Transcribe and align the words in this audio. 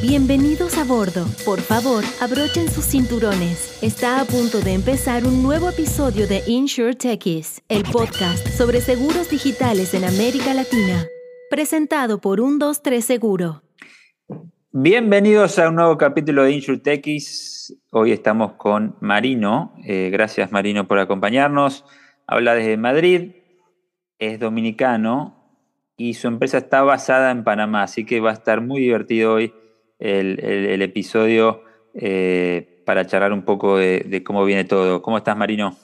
Bienvenidos 0.00 0.78
a 0.78 0.84
bordo. 0.84 1.26
Por 1.44 1.58
favor, 1.58 2.04
abrochen 2.20 2.68
sus 2.68 2.84
cinturones. 2.84 3.82
Está 3.82 4.20
a 4.20 4.24
punto 4.24 4.60
de 4.60 4.74
empezar 4.74 5.24
un 5.24 5.42
nuevo 5.42 5.70
episodio 5.70 6.28
de 6.28 6.40
Insure 6.46 6.94
Techies, 6.94 7.64
el 7.68 7.82
podcast 7.82 8.46
sobre 8.46 8.80
seguros 8.80 9.28
digitales 9.28 9.94
en 9.94 10.04
América 10.04 10.54
Latina. 10.54 11.04
Presentado 11.50 12.20
por 12.20 12.38
123 12.38 13.04
Seguro. 13.04 13.62
Bienvenidos 14.70 15.58
a 15.58 15.68
un 15.68 15.74
nuevo 15.74 15.98
capítulo 15.98 16.44
de 16.44 16.52
Insure 16.52 16.78
Techies. 16.78 17.76
Hoy 17.90 18.12
estamos 18.12 18.52
con 18.52 18.94
Marino. 19.00 19.74
Eh, 19.84 20.10
gracias 20.12 20.52
Marino 20.52 20.86
por 20.86 21.00
acompañarnos. 21.00 21.84
Habla 22.24 22.54
desde 22.54 22.76
Madrid, 22.76 23.32
es 24.20 24.38
dominicano 24.38 25.34
y 25.96 26.14
su 26.14 26.28
empresa 26.28 26.58
está 26.58 26.82
basada 26.82 27.32
en 27.32 27.42
Panamá, 27.42 27.82
así 27.82 28.06
que 28.06 28.20
va 28.20 28.30
a 28.30 28.34
estar 28.34 28.60
muy 28.60 28.80
divertido 28.80 29.34
hoy 29.34 29.52
el, 29.98 30.82
episodio 30.82 31.62
eh, 31.94 32.82
para 32.84 33.06
charlar 33.06 33.32
un 33.32 33.44
poco 33.44 33.78
de, 33.78 34.22
cómo 34.24 34.44
viene 34.44 34.64
todo. 34.64 35.02
¿Cómo 35.02 35.18
estás, 35.18 35.36
Marino? 35.36 35.76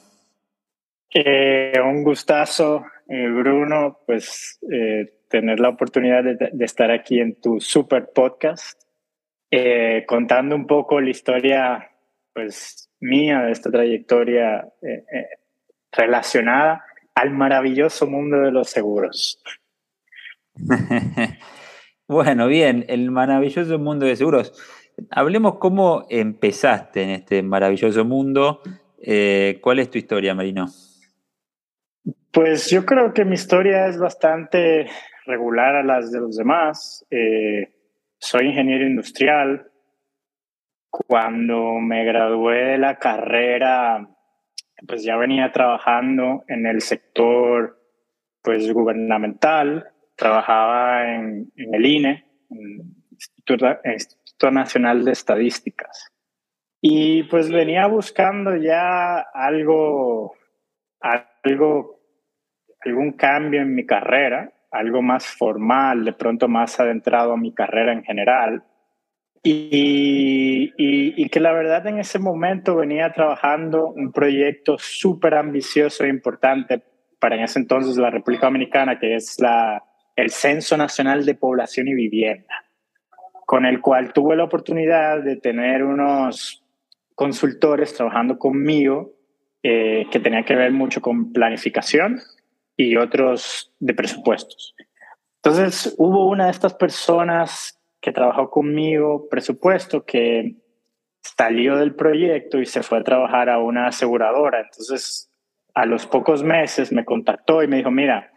Eh, 1.12 1.78
un 1.84 2.02
gustazo, 2.02 2.84
eh, 3.08 3.28
Bruno, 3.28 4.00
pues 4.06 4.58
tener 5.28 5.60
la 5.60 5.68
oportunidad 5.68 6.24
de, 6.24 6.64
estar 6.64 6.90
aquí 6.90 7.20
en 7.20 7.40
tu 7.40 7.60
super 7.60 8.10
podcast, 8.12 8.80
contando 10.06 10.56
un 10.56 10.66
poco 10.66 11.00
la 11.00 11.10
historia 11.10 11.90
pues 12.32 12.90
mía 12.98 13.42
de 13.42 13.52
esta 13.52 13.70
trayectoria 13.70 14.68
relacionada 15.92 16.84
al 17.14 17.30
maravilloso 17.30 18.08
mundo 18.08 18.40
de 18.40 18.50
los 18.50 18.68
seguros. 18.70 19.40
bueno, 22.14 22.46
bien, 22.46 22.84
el 22.88 23.10
maravilloso 23.10 23.76
mundo 23.80 24.06
de 24.06 24.14
seguros. 24.14 24.52
Hablemos 25.10 25.58
cómo 25.58 26.06
empezaste 26.08 27.02
en 27.02 27.10
este 27.10 27.42
maravilloso 27.42 28.04
mundo. 28.04 28.60
Eh, 29.02 29.58
¿Cuál 29.60 29.80
es 29.80 29.90
tu 29.90 29.98
historia, 29.98 30.32
Marino? 30.32 30.66
Pues 32.30 32.70
yo 32.70 32.86
creo 32.86 33.12
que 33.12 33.24
mi 33.24 33.34
historia 33.34 33.88
es 33.88 33.98
bastante 33.98 34.86
regular 35.26 35.74
a 35.74 35.82
las 35.82 36.12
de 36.12 36.20
los 36.20 36.36
demás. 36.36 37.04
Eh, 37.10 37.74
soy 38.18 38.46
ingeniero 38.46 38.86
industrial. 38.86 39.72
Cuando 40.88 41.80
me 41.80 42.04
gradué 42.04 42.64
de 42.64 42.78
la 42.78 43.00
carrera, 43.00 44.08
pues 44.86 45.02
ya 45.02 45.16
venía 45.16 45.50
trabajando 45.50 46.44
en 46.46 46.66
el 46.66 46.80
sector 46.80 47.80
pues 48.40 48.72
gubernamental 48.72 49.93
trabajaba 50.16 51.14
en, 51.14 51.52
el 51.56 51.86
INE, 51.86 52.24
el 52.50 52.82
Instituto, 53.10 54.50
Nacional 54.50 55.04
de 55.04 55.12
Estadísticas. 55.12 56.12
Y 56.80 57.22
pues 57.24 57.50
venía 57.50 57.86
buscando 57.86 58.56
ya 58.56 59.18
algo, 59.32 60.34
algo, 61.00 62.00
algún 62.84 63.12
cambio 63.12 63.62
en 63.62 63.74
mi 63.74 63.86
carrera, 63.86 64.52
algo 64.70 65.00
más 65.00 65.26
formal, 65.26 66.04
de 66.04 66.12
pronto 66.12 66.46
más 66.46 66.78
adentrado 66.78 67.32
a 67.32 67.38
mi 67.38 67.54
carrera 67.54 67.92
en 67.92 68.02
general. 68.02 68.64
Y, 69.42 70.72
y, 70.76 71.28
que 71.28 71.40
la 71.40 71.52
verdad 71.52 71.86
en 71.86 71.98
ese 71.98 72.18
momento 72.18 72.76
venía 72.76 73.12
trabajando 73.12 73.88
un 73.88 74.10
proyecto 74.10 74.76
súper 74.78 75.34
ambicioso 75.34 76.04
e 76.04 76.08
importante 76.08 76.82
para 77.18 77.36
en 77.36 77.42
ese 77.42 77.58
entonces 77.58 77.98
la 77.98 78.10
República 78.10 78.46
Dominicana, 78.46 78.98
que 78.98 79.14
es 79.14 79.38
la, 79.40 79.82
el 80.16 80.30
Censo 80.30 80.76
Nacional 80.76 81.24
de 81.24 81.34
Población 81.34 81.88
y 81.88 81.94
Vivienda, 81.94 82.64
con 83.46 83.66
el 83.66 83.80
cual 83.80 84.12
tuve 84.12 84.36
la 84.36 84.44
oportunidad 84.44 85.22
de 85.22 85.36
tener 85.36 85.82
unos 85.84 86.62
consultores 87.14 87.94
trabajando 87.94 88.38
conmigo 88.38 89.12
eh, 89.62 90.06
que 90.10 90.20
tenían 90.20 90.44
que 90.44 90.56
ver 90.56 90.72
mucho 90.72 91.00
con 91.00 91.32
planificación 91.32 92.20
y 92.76 92.96
otros 92.96 93.72
de 93.78 93.94
presupuestos. 93.94 94.74
Entonces 95.36 95.94
hubo 95.98 96.28
una 96.28 96.46
de 96.46 96.50
estas 96.50 96.74
personas 96.74 97.80
que 98.00 98.12
trabajó 98.12 98.50
conmigo, 98.50 99.28
presupuesto, 99.30 100.04
que 100.04 100.56
salió 101.22 101.76
del 101.76 101.94
proyecto 101.94 102.60
y 102.60 102.66
se 102.66 102.82
fue 102.82 102.98
a 102.98 103.02
trabajar 103.02 103.48
a 103.48 103.58
una 103.58 103.86
aseguradora. 103.86 104.60
Entonces, 104.60 105.30
a 105.74 105.86
los 105.86 106.06
pocos 106.06 106.42
meses 106.42 106.92
me 106.92 107.04
contactó 107.06 107.62
y 107.62 107.68
me 107.68 107.78
dijo, 107.78 107.90
mira, 107.90 108.33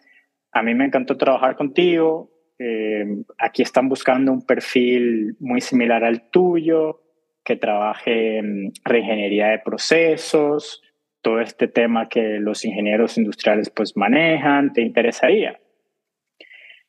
a 0.57 0.63
mí 0.63 0.73
me 0.73 0.85
encantó 0.85 1.18
trabajar 1.18 1.56
contigo. 1.56 2.31
Eh, 2.57 3.06
aquí 3.38 3.62
están 3.62 3.88
buscando 3.88 4.31
un 4.31 4.45
perfil 4.45 5.35
muy 5.40 5.62
similar 5.62 6.03
al 6.03 6.29
tuyo, 6.31 7.01
que 7.44 7.56
trabaje 7.56 8.40
en 8.40 8.73
reingeniería 8.84 9.47
de 9.50 9.59
procesos, 9.59 10.81
todo 11.22 11.40
este 11.40 11.68
tema 11.68 12.09
que 12.09 12.40
los 12.40 12.66
ingenieros 12.66 13.18
industriales 13.18 13.69
pues 13.69 13.95
manejan, 13.95 14.73
¿te 14.73 14.81
interesaría? 14.81 15.59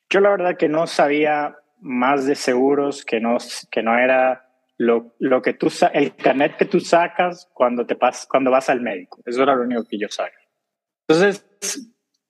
Yo 0.09 0.19
la 0.19 0.31
verdad 0.31 0.57
que 0.57 0.67
no 0.67 0.87
sabía 0.87 1.55
más 1.79 2.25
de 2.25 2.35
seguros, 2.35 3.05
que 3.05 3.19
no, 3.19 3.37
que 3.69 3.83
no 3.83 3.97
era 3.97 4.49
lo, 4.77 5.15
lo 5.19 5.41
que 5.41 5.53
tú, 5.53 5.71
el 5.93 6.15
carnet 6.15 6.57
que 6.57 6.65
tú 6.65 6.79
sacas 6.79 7.47
cuando, 7.53 7.85
te 7.85 7.95
pas, 7.95 8.25
cuando 8.25 8.49
vas 8.49 8.69
al 8.69 8.81
médico. 8.81 9.21
Eso 9.25 9.43
era 9.43 9.55
lo 9.55 9.63
único 9.63 9.85
que 9.85 9.99
yo 9.99 10.07
sabía. 10.09 10.33
Entonces, 11.07 11.45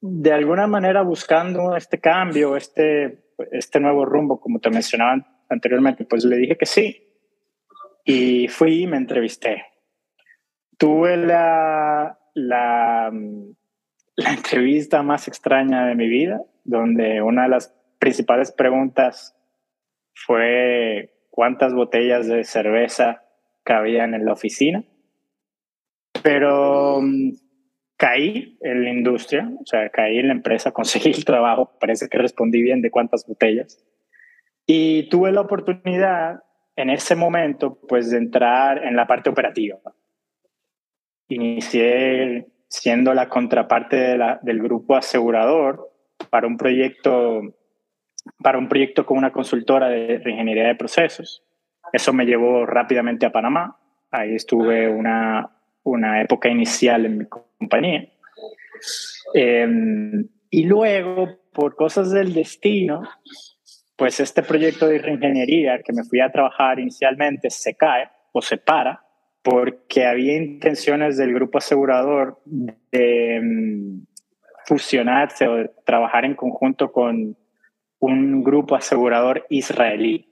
de 0.02 0.32
alguna 0.32 0.68
manera 0.68 1.02
buscando 1.02 1.76
este 1.76 2.00
cambio, 2.00 2.56
este, 2.56 3.34
este 3.52 3.80
nuevo 3.80 4.06
rumbo, 4.06 4.40
como 4.40 4.60
te 4.60 4.70
mencionaba 4.70 5.44
anteriormente, 5.50 6.06
pues 6.06 6.24
le 6.26 6.38
dije 6.38 6.58
que 6.58 6.66
sí. 6.66 7.04
Y 8.06 8.48
fui 8.48 8.84
y 8.84 8.88
me 8.88 8.98
entrevisté. 8.98 9.66
Tuve 10.78 11.18
la, 11.18 12.18
la, 12.34 13.12
la 14.16 14.34
entrevista 14.34 15.04
más 15.04 15.28
extraña 15.28 15.86
de 15.86 15.96
mi 15.96 16.08
vida, 16.08 16.42
donde 16.64 17.22
una 17.22 17.44
de 17.44 17.50
las 17.50 17.76
principales 18.00 18.52
preguntas 18.52 19.36
fue 20.14 21.14
cuántas 21.30 21.74
botellas 21.74 22.28
de 22.28 22.44
cerveza 22.46 23.24
cabían 23.64 24.14
en 24.14 24.26
la 24.26 24.34
oficina. 24.34 24.84
Pero 26.24 27.02
caí 28.00 28.58
en 28.62 28.86
la 28.86 28.92
industria, 28.92 29.52
o 29.60 29.66
sea, 29.66 29.90
caí 29.90 30.20
en 30.20 30.28
la 30.28 30.34
empresa, 30.34 30.72
conseguí 30.80 31.10
el 31.10 31.26
trabajo, 31.26 31.78
parece 31.80 32.08
que 32.08 32.18
respondí 32.18 32.62
bien 32.62 32.82
de 32.82 32.90
cuántas 32.90 33.28
botellas. 33.28 33.86
Y 34.66 35.10
tuve 35.10 35.32
la 35.32 35.42
oportunidad 35.42 36.44
en 36.76 36.90
ese 36.90 37.16
momento, 37.16 37.78
pues, 37.88 38.10
de 38.10 38.18
entrar 38.18 38.86
en 38.86 38.96
la 38.96 39.06
parte 39.06 39.30
operativa. 39.30 39.78
Inicié 41.28 42.48
siendo 42.70 43.14
la 43.14 43.28
contraparte 43.28 43.98
de 43.98 44.18
la, 44.18 44.40
del 44.44 44.62
grupo 44.62 44.96
asegurador 44.96 45.92
para 46.30 46.48
un 46.48 46.58
proyecto 46.58 47.42
para 48.44 48.60
un 48.60 48.68
proyecto 48.70 49.06
con 49.06 49.18
una 49.18 49.32
consultora 49.32 49.90
de 49.90 50.22
ingeniería 50.26 50.68
de 50.68 50.76
procesos. 50.76 51.44
Eso 51.92 52.14
me 52.14 52.26
llevó 52.26 52.66
rápidamente 52.66 53.26
a 53.26 53.32
Panamá. 53.32 53.80
Ahí 54.12 54.36
estuve 54.36 54.88
una, 54.88 55.59
una 55.84 56.22
época 56.22 56.50
inicial 56.50 57.06
en 57.06 57.18
mi 57.18 57.26
compañía. 57.26 58.10
Em, 59.34 60.28
y 60.50 60.64
luego, 60.64 61.40
por 61.54 61.76
cosas 61.76 62.12
del 62.12 62.34
destino, 62.34 63.04
pues 63.96 64.20
este 64.20 64.44
proyecto 64.44 64.88
de 64.88 64.98
ingeniería 64.98 65.82
que 65.84 65.94
me 65.94 66.04
fui 66.04 66.22
a 66.22 66.32
trabajar 66.32 66.80
inicialmente 66.80 67.50
se 67.50 67.76
cae 67.76 68.10
o 68.32 68.42
se 68.42 68.58
para 68.58 69.04
porque 69.42 70.06
había 70.06 70.36
intenciones 70.38 71.18
del 71.18 71.34
grupo 71.34 71.58
asegurador 71.58 72.42
de 72.46 73.36
em, 73.36 74.06
fusionarse 74.66 75.48
o 75.48 75.56
de 75.56 75.72
trabajar 75.86 76.26
en 76.26 76.36
conjunto 76.36 76.92
con 76.92 77.38
un 78.00 78.44
grupo 78.44 78.76
asegurador 78.76 79.46
israelí. 79.50 80.28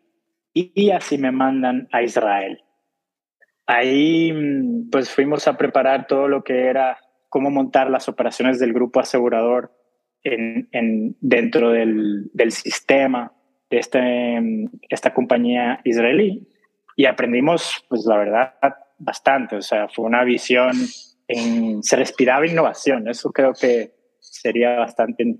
Y 0.54 0.92
así 0.92 1.18
me 1.18 1.32
mandan 1.32 1.88
a 1.92 2.02
Israel. 2.02 2.64
Ahí 3.68 4.32
mm, 4.32 4.90
pues 4.90 5.12
fuimos 5.12 5.48
a 5.48 5.58
preparar 5.58 6.08
todo 6.08 6.28
lo 6.28 6.44
que 6.44 6.66
era 6.66 6.98
cómo 7.30 7.52
montar 7.52 7.90
las 7.90 8.08
operaciones 8.08 8.60
del 8.60 8.74
grupo 8.74 9.02
asegurador 9.02 9.74
en, 10.24 10.70
en 10.72 11.16
dentro 11.20 11.72
del, 11.72 12.32
sistema 12.50 13.34
de 13.70 13.78
este, 13.78 14.42
mm, 14.42 14.66
esta 14.90 15.14
compañía 15.14 15.82
israelí. 15.84 16.48
Y 16.96 17.06
aprendimos 17.06 17.86
pues 17.90 18.06
la 18.06 18.18
verdad 18.18 18.54
bastante, 18.98 19.58
o 19.58 19.62
sea, 19.62 19.88
fue 19.88 20.06
una 20.06 20.24
visión, 20.24 20.72
en, 21.28 21.84
se 21.84 21.96
respiraba 21.96 22.48
innovación, 22.48 23.08
eso 23.08 23.32
creo 23.32 23.54
que 23.54 23.92
sería 24.20 24.80
bastante 24.80 25.36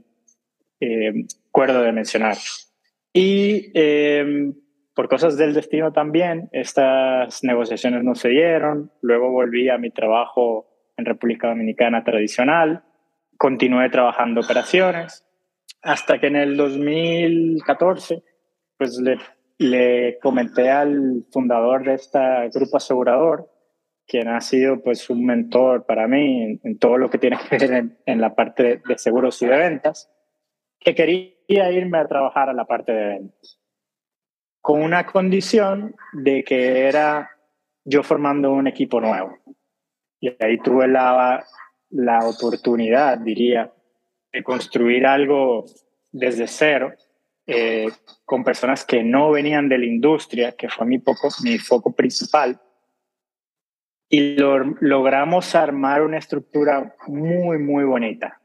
eh, 0.80 1.26
cuerdo 1.50 1.82
de 1.82 1.92
mencionar. 1.94 2.38
Y 3.14 3.72
eh, 3.74 4.54
por 4.98 5.08
cosas 5.08 5.38
del 5.38 5.54
destino 5.54 5.94
también, 5.94 6.50
estas 6.52 7.42
negociaciones 7.46 8.04
no 8.04 8.16
se 8.16 8.28
dieron. 8.28 8.92
Luego 9.00 9.32
volví 9.32 9.70
a 9.70 9.78
mi 9.78 9.92
trabajo 9.92 10.68
en 10.98 11.06
República 11.06 11.48
Dominicana 11.48 12.04
tradicional. 12.04 12.84
Continué 13.38 13.90
trabajando 13.90 14.42
operaciones 14.42 15.24
hasta 15.82 16.20
que 16.20 16.28
en 16.28 16.36
el 16.36 16.58
2014 16.58 18.24
pues 18.78 19.00
le 19.00 19.18
le 19.58 20.20
comenté 20.20 20.70
al 20.70 21.26
fundador 21.32 21.84
de 21.84 21.96
este 21.96 22.20
grupo 22.54 22.78
asegurador, 22.78 23.50
quien 24.06 24.28
ha 24.28 24.42
sido 24.42 24.82
pues 24.82 25.10
un 25.10 25.26
mentor 25.26 25.86
para 25.86 26.08
mí 26.08 26.60
en, 26.64 26.78
todo 26.78 26.98
lo 26.98 27.10
que 27.10 27.18
tiene 27.18 27.38
que 27.50 27.58
ver 27.58 27.92
en, 28.06 28.22
la 28.22 28.36
parte 28.36 28.82
de, 28.88 28.98
seguros 28.98 29.42
y 29.42 29.48
de 29.48 29.58
ventas, 29.58 30.12
que 30.80 30.94
quería 30.94 31.72
irme 31.72 31.98
a 31.98 32.08
trabajar 32.08 32.50
a 32.50 32.54
la 32.54 32.66
parte 32.66 32.92
de 32.92 33.06
ventas, 33.08 33.60
con 34.68 34.82
una 34.82 35.06
condición 35.06 35.96
de 36.12 36.44
que 36.44 36.82
era 36.90 37.32
yo 37.86 38.04
formando 38.04 38.52
un 38.52 38.68
equipo 38.68 39.00
nuevo. 39.00 39.38
Y 40.20 40.28
ahí 40.44 40.58
tuve 40.58 40.90
la, 40.90 41.46
oportunidad, 42.26 43.18
diría, 43.18 43.72
de 44.34 44.44
construir 44.44 45.06
algo 45.06 45.64
desde 46.12 46.48
cero, 46.48 46.92
eh, 47.46 47.88
con 48.26 48.44
personas 48.44 48.84
que 48.84 49.06
no 49.06 49.32
venían 49.32 49.70
de 49.70 49.78
la 49.78 49.86
industria, 49.86 50.52
que 50.52 50.68
fue 50.68 50.86
mi, 50.86 51.00
poco, 51.00 51.30
mi 51.46 51.58
foco 51.60 51.96
principal, 51.96 52.60
y 54.10 54.36
logramos 54.82 55.56
armar 55.56 56.02
una 56.02 56.18
estructura 56.18 56.94
muy, 57.08 57.58
muy 57.58 57.86
bonita. 57.86 58.42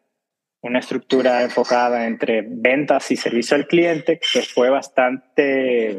Una 0.62 0.78
estructura 0.78 1.42
enfocada 1.42 2.06
entre 2.06 2.42
ventas 2.46 3.10
y 3.10 3.16
servicio 3.16 3.56
al 3.56 3.66
cliente 3.66 4.20
que 4.20 4.42
fue 4.42 4.70
bastante 4.70 5.98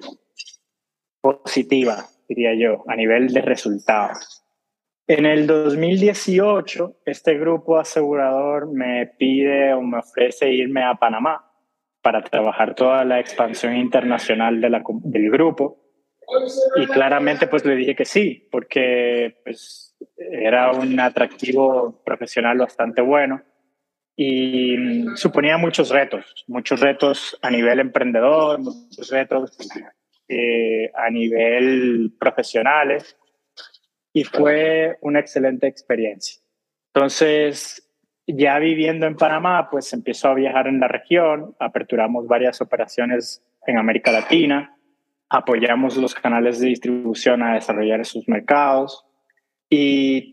positiva, 1.19 2.05
diría 2.29 2.53
yo, 2.55 2.85
a 2.87 2.95
nivel 2.95 3.33
de 3.33 3.41
resultados. 3.41 4.45
En 5.05 5.25
el 5.25 5.47
2018, 5.47 7.01
este 7.05 7.37
grupo 7.37 7.77
asegurador 7.77 8.71
me 8.71 9.05
pide 9.05 9.73
o 9.73 9.81
me 9.81 9.99
ofrece 9.99 10.49
irme 10.49 10.81
a 10.81 10.95
Panamá 10.95 11.51
para 12.01 12.23
trabajar 12.23 12.73
toda 12.73 13.03
la 13.03 13.19
expansión 13.19 13.75
internacional 13.75 14.61
de 14.61 14.69
la, 14.69 14.81
del 15.03 15.29
grupo. 15.29 15.81
Y 16.77 16.85
claramente 16.87 17.47
pues 17.47 17.65
le 17.65 17.75
dije 17.75 17.95
que 17.95 18.05
sí, 18.05 18.47
porque 18.49 19.41
pues, 19.43 19.93
era 20.17 20.71
un 20.71 20.97
atractivo 21.01 22.01
profesional 22.05 22.59
bastante 22.59 23.01
bueno 23.01 23.43
y 24.15 25.05
suponía 25.15 25.57
muchos 25.57 25.89
retos, 25.89 26.45
muchos 26.47 26.79
retos 26.79 27.37
a 27.41 27.49
nivel 27.49 27.79
emprendedor, 27.79 28.59
muchos 28.59 29.09
retos 29.09 29.57
eh, 30.27 30.91
a 30.95 31.09
nivel 31.09 32.13
profesionales 32.19 33.17
y 34.13 34.23
fue 34.23 34.97
una 35.01 35.19
excelente 35.19 35.67
experiencia. 35.67 36.41
Entonces, 36.93 37.89
ya 38.27 38.59
viviendo 38.59 39.07
en 39.07 39.15
Panamá, 39.15 39.69
pues 39.71 39.91
empezó 39.93 40.29
a 40.29 40.35
viajar 40.35 40.67
en 40.67 40.79
la 40.79 40.87
región, 40.87 41.55
aperturamos 41.59 42.27
varias 42.27 42.61
operaciones 42.61 43.43
en 43.65 43.77
América 43.77 44.11
Latina, 44.11 44.77
apoyamos 45.29 45.97
los 45.97 46.13
canales 46.13 46.59
de 46.59 46.67
distribución 46.67 47.41
a 47.41 47.55
desarrollar 47.55 47.99
esos 47.99 48.27
mercados 48.27 49.05
y 49.69 50.32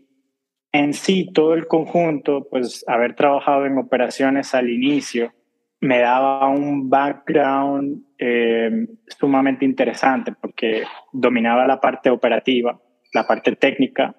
en 0.71 0.93
sí 0.93 1.31
todo 1.33 1.53
el 1.53 1.67
conjunto, 1.67 2.47
pues 2.49 2.83
haber 2.87 3.15
trabajado 3.15 3.65
en 3.65 3.77
operaciones 3.77 4.53
al 4.53 4.69
inicio, 4.69 5.33
me 5.81 5.99
daba 5.99 6.47
un 6.47 6.89
background 6.89 8.03
eh, 8.17 8.87
sumamente 9.19 9.65
interesante 9.65 10.31
porque 10.39 10.83
dominaba 11.11 11.65
la 11.65 11.79
parte 11.79 12.09
operativa, 12.09 12.79
la 13.13 13.25
parte 13.25 13.55
técnica, 13.55 14.15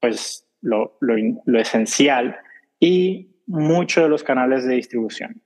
pues 0.00 0.48
lo, 0.62 0.96
lo, 1.00 1.14
lo 1.44 1.60
esencial 1.60 2.36
y 2.80 3.34
muchos 3.46 4.04
de 4.04 4.08
los 4.08 4.24
canales 4.24 4.66
de 4.66 4.76
distribución. 4.76 5.42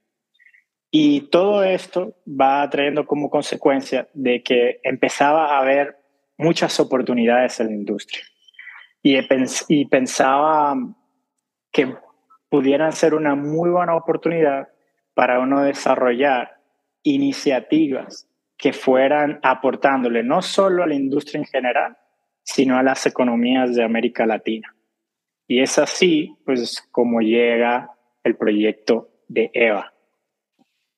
Y 0.90 1.22
todo 1.22 1.64
esto 1.64 2.16
va 2.26 2.68
trayendo 2.70 3.04
como 3.04 3.28
consecuencia 3.28 4.08
de 4.14 4.42
que 4.42 4.80
empezaba 4.84 5.54
a 5.54 5.58
haber 5.60 5.98
muchas 6.38 6.80
oportunidades 6.80 7.60
en 7.60 7.66
la 7.66 7.74
industria. 7.74 8.22
Y, 9.02 9.84
pensaba 9.86 10.74
que 11.72 11.94
pudieran 12.48 12.92
ser 12.92 13.14
una 13.14 13.34
muy 13.34 13.70
buena 13.70 13.96
oportunidad 13.96 14.68
para 15.14 15.40
uno 15.40 15.62
desarrollar 15.62 16.60
iniciativas 17.02 18.28
que 18.56 18.72
fueran 18.72 19.38
aportándole 19.42 20.22
no 20.22 20.42
solo 20.42 20.82
a 20.82 20.86
la 20.86 20.94
industria 20.94 21.38
en 21.38 21.46
general, 21.46 21.96
sino 22.42 22.76
a 22.76 22.82
las 22.82 23.06
economías 23.06 23.74
de 23.76 23.84
América 23.84 24.26
Latina. 24.26 24.74
Y 25.46 25.60
es 25.60 25.78
así, 25.78 26.36
pues, 26.44 26.86
como 26.90 27.20
llega 27.20 27.90
el 28.24 28.36
proyecto 28.36 29.10
de 29.28 29.50
EVA, 29.54 29.92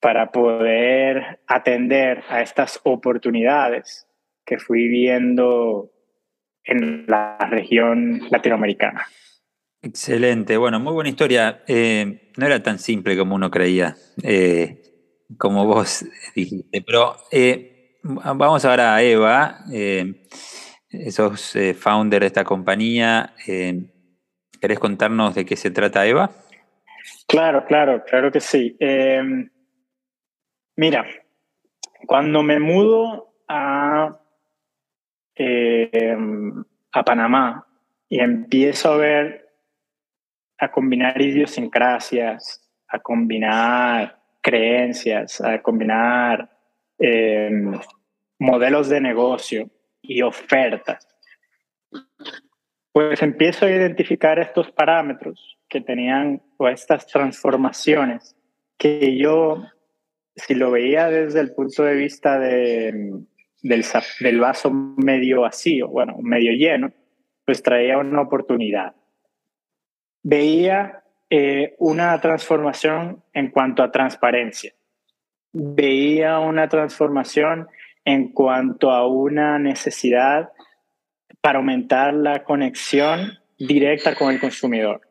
para 0.00 0.32
poder 0.32 1.40
atender 1.46 2.24
a 2.28 2.40
estas 2.40 2.80
oportunidades 2.84 4.08
que 4.44 4.58
fui 4.58 4.88
viendo 4.88 5.90
en 6.64 7.06
la 7.06 7.38
región 7.50 8.22
latinoamericana. 8.30 9.06
Excelente, 9.82 10.56
bueno, 10.58 10.78
muy 10.78 10.92
buena 10.92 11.08
historia. 11.08 11.62
Eh, 11.66 12.30
no 12.36 12.46
era 12.46 12.62
tan 12.62 12.78
simple 12.78 13.16
como 13.16 13.34
uno 13.34 13.50
creía, 13.50 13.96
eh, 14.22 14.82
como 15.38 15.64
vos 15.64 16.04
dijiste, 16.34 16.82
pero 16.82 17.16
eh, 17.32 17.98
vamos 18.02 18.64
ahora 18.64 18.94
a 18.94 19.02
Eva 19.02 19.64
sos 21.10 21.56
founder 21.78 22.20
de 22.20 22.26
esta 22.26 22.44
compañía. 22.44 23.34
¿Querés 23.46 24.78
contarnos 24.78 25.34
de 25.34 25.46
qué 25.46 25.56
se 25.56 25.70
trata 25.70 26.06
Eva? 26.06 26.30
Claro, 27.26 27.64
claro, 27.64 28.04
claro 28.04 28.30
que 28.30 28.40
sí. 28.40 28.76
Mira, 30.76 31.06
cuando 32.06 32.42
me 32.42 32.58
mudo 32.58 33.34
a, 33.48 34.19
em, 35.34 36.64
a 36.92 37.04
Panamá 37.04 37.66
y 38.08 38.20
empiezo 38.20 38.92
a 38.92 38.96
ver, 38.96 39.48
a 40.58 40.70
combinar 40.70 41.20
idiosincrasias, 41.20 42.68
a 42.88 42.98
combinar 42.98 44.20
creencias, 44.40 45.40
a 45.40 45.62
combinar 45.62 46.50
em, 46.98 47.72
modelos 48.38 48.88
de 48.88 49.00
negocio, 49.00 49.70
y 50.02 50.22
ofertas. 50.22 51.06
Pues 52.92 53.22
empiezo 53.22 53.66
a 53.66 53.70
identificar 53.70 54.38
estos 54.38 54.70
parámetros 54.72 55.58
que 55.68 55.80
tenían 55.80 56.42
o 56.56 56.68
estas 56.68 57.06
transformaciones 57.06 58.36
que 58.76 59.16
yo, 59.16 59.64
si 60.34 60.54
lo 60.54 60.70
veía 60.70 61.08
desde 61.08 61.40
el 61.40 61.52
punto 61.52 61.84
de 61.84 61.94
vista 61.94 62.38
de, 62.38 63.22
del, 63.62 63.84
del 64.20 64.40
vaso 64.40 64.70
medio 64.70 65.42
vacío, 65.42 65.88
bueno, 65.88 66.16
medio 66.20 66.52
lleno, 66.52 66.92
pues 67.44 67.62
traía 67.62 67.98
una 67.98 68.22
oportunidad. 68.22 68.94
Veía 70.22 71.02
eh, 71.30 71.74
una 71.78 72.20
transformación 72.20 73.22
en 73.32 73.50
cuanto 73.50 73.82
a 73.82 73.90
transparencia. 73.90 74.72
Veía 75.52 76.38
una 76.38 76.68
transformación 76.68 77.68
en 78.04 78.32
cuanto 78.32 78.90
a 78.90 79.06
una 79.06 79.58
necesidad 79.58 80.50
para 81.40 81.58
aumentar 81.58 82.14
la 82.14 82.44
conexión 82.44 83.38
directa 83.58 84.14
con 84.14 84.32
el 84.32 84.40
consumidor. 84.40 85.02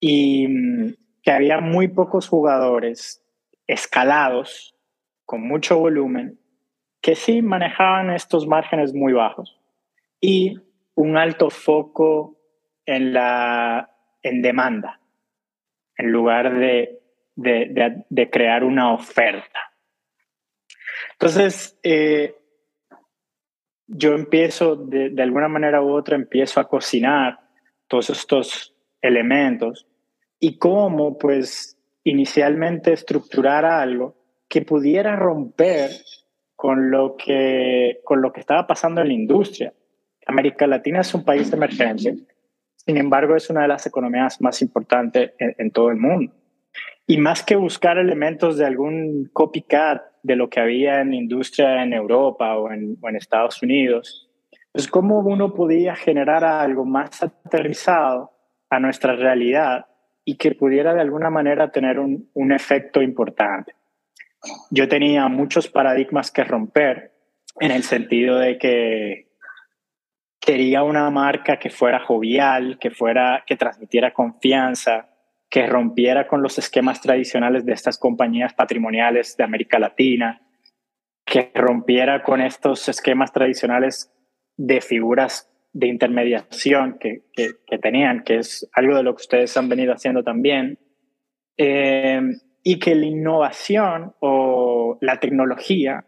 Y 0.00 0.46
mm, 0.48 0.94
que 1.22 1.30
había 1.30 1.60
muy 1.60 1.88
pocos 1.88 2.28
jugadores 2.28 3.22
escalados, 3.66 4.76
con 5.24 5.40
mucho 5.40 5.78
volumen, 5.78 6.38
que 7.04 7.14
sí 7.16 7.42
manejaban 7.42 8.10
estos 8.10 8.46
márgenes 8.46 8.94
muy 8.94 9.12
bajos 9.12 9.60
y 10.22 10.58
un 10.94 11.18
alto 11.18 11.50
foco 11.50 12.38
en, 12.86 13.12
la, 13.12 13.90
en 14.22 14.40
demanda, 14.40 15.00
en 15.98 16.10
lugar 16.10 16.58
de, 16.58 17.02
de, 17.36 18.04
de 18.08 18.30
crear 18.30 18.64
una 18.64 18.94
oferta. 18.94 19.74
Entonces, 21.12 21.78
eh, 21.82 22.36
yo 23.86 24.14
empiezo, 24.14 24.74
de, 24.74 25.10
de, 25.10 25.22
alguna 25.22 25.48
manera 25.48 25.82
u 25.82 25.92
otra, 25.92 26.16
empiezo 26.16 26.58
a 26.58 26.70
cocinar 26.70 27.38
todos 27.86 28.08
estos 28.08 28.74
elementos 29.02 29.86
y 30.40 30.56
cómo, 30.56 31.18
pues, 31.18 31.78
inicialmente 32.02 32.94
estructurar 32.94 33.66
algo 33.66 34.16
que 34.48 34.62
pudiera 34.62 35.16
romper 35.16 35.90
con 36.64 36.90
lo 36.90 37.14
que, 37.14 38.00
con 38.04 38.22
lo 38.22 38.32
que 38.32 38.40
estaba 38.40 38.66
pasando 38.66 39.02
en 39.02 39.08
la 39.08 39.12
industria. 39.12 39.74
América 40.26 40.66
Latina 40.66 41.02
es 41.02 41.12
un 41.12 41.22
país 41.22 41.52
emergente, 41.52 42.16
sin 42.74 42.96
embargo, 42.96 43.36
es 43.36 43.50
una 43.50 43.60
de 43.60 43.68
las 43.68 43.84
economías 43.84 44.40
más 44.40 44.62
importantes 44.62 45.32
en, 45.38 45.70
todo 45.72 45.90
el 45.90 45.98
mundo. 45.98 46.32
Y 47.06 47.18
más 47.18 47.42
que 47.42 47.56
buscar 47.56 47.98
elementos 47.98 48.56
de 48.56 48.64
algún 48.64 49.28
copycat 49.30 50.04
de 50.22 50.36
lo 50.36 50.48
que 50.48 50.60
había 50.60 51.02
en 51.02 51.12
industria 51.12 51.82
en 51.82 51.92
Europa 51.92 52.56
o 52.56 52.72
en, 52.72 52.96
en 53.02 53.16
Estados 53.16 53.62
Unidos, 53.62 54.30
pues 54.72 54.88
cómo 54.88 55.18
uno 55.18 55.52
podía 55.52 55.94
generar 55.94 56.46
algo 56.46 56.86
más 56.86 57.22
aterrizado 57.22 58.30
a 58.70 58.80
nuestra 58.80 59.14
realidad 59.16 59.84
y 60.24 60.38
que 60.38 60.54
pudiera 60.54 60.94
de 60.94 61.02
alguna 61.02 61.28
manera 61.28 61.70
tener 61.70 61.98
un, 61.98 62.30
un 62.32 62.52
efecto 62.52 63.02
importante. 63.02 63.74
Yo 64.70 64.88
tenía 64.88 65.28
muchos 65.28 65.68
paradigmas 65.68 66.30
que 66.30 66.44
romper 66.44 67.12
en 67.60 67.70
el 67.70 67.82
sentido 67.82 68.38
de 68.38 68.58
que 68.58 69.28
quería 70.40 70.82
una 70.82 71.08
marca 71.10 71.58
que 71.58 71.70
fuera 71.70 72.00
jovial, 72.00 72.78
que 72.78 72.90
fuera 72.90 73.44
que 73.46 73.56
transmitiera 73.56 74.12
confianza, 74.12 75.08
que 75.48 75.66
rompiera 75.66 76.26
con 76.26 76.42
los 76.42 76.58
esquemas 76.58 77.00
tradicionales 77.00 77.64
de 77.64 77.72
estas 77.72 77.98
compañías 77.98 78.52
patrimoniales 78.54 79.36
de 79.36 79.44
América 79.44 79.78
Latina, 79.78 80.42
que 81.24 81.50
rompiera 81.54 82.22
con 82.22 82.40
estos 82.40 82.88
esquemas 82.88 83.32
tradicionales 83.32 84.12
de 84.56 84.80
figuras 84.80 85.50
de 85.72 85.88
intermediación 85.88 86.98
que, 86.98 87.24
que, 87.32 87.78
tenían, 87.78 88.22
que 88.22 88.38
es 88.38 88.68
algo 88.72 88.96
de 88.96 89.02
lo 89.02 89.14
que 89.14 89.22
ustedes 89.22 89.56
han 89.56 89.68
venido 89.68 89.92
haciendo 89.92 90.22
también, 90.22 90.78
eh, 91.56 92.20
y 92.66 92.78
que 92.78 92.94
la 92.94 93.04
innovación 93.04 94.14
o 94.20 94.96
la 95.02 95.20
tecnología 95.20 96.06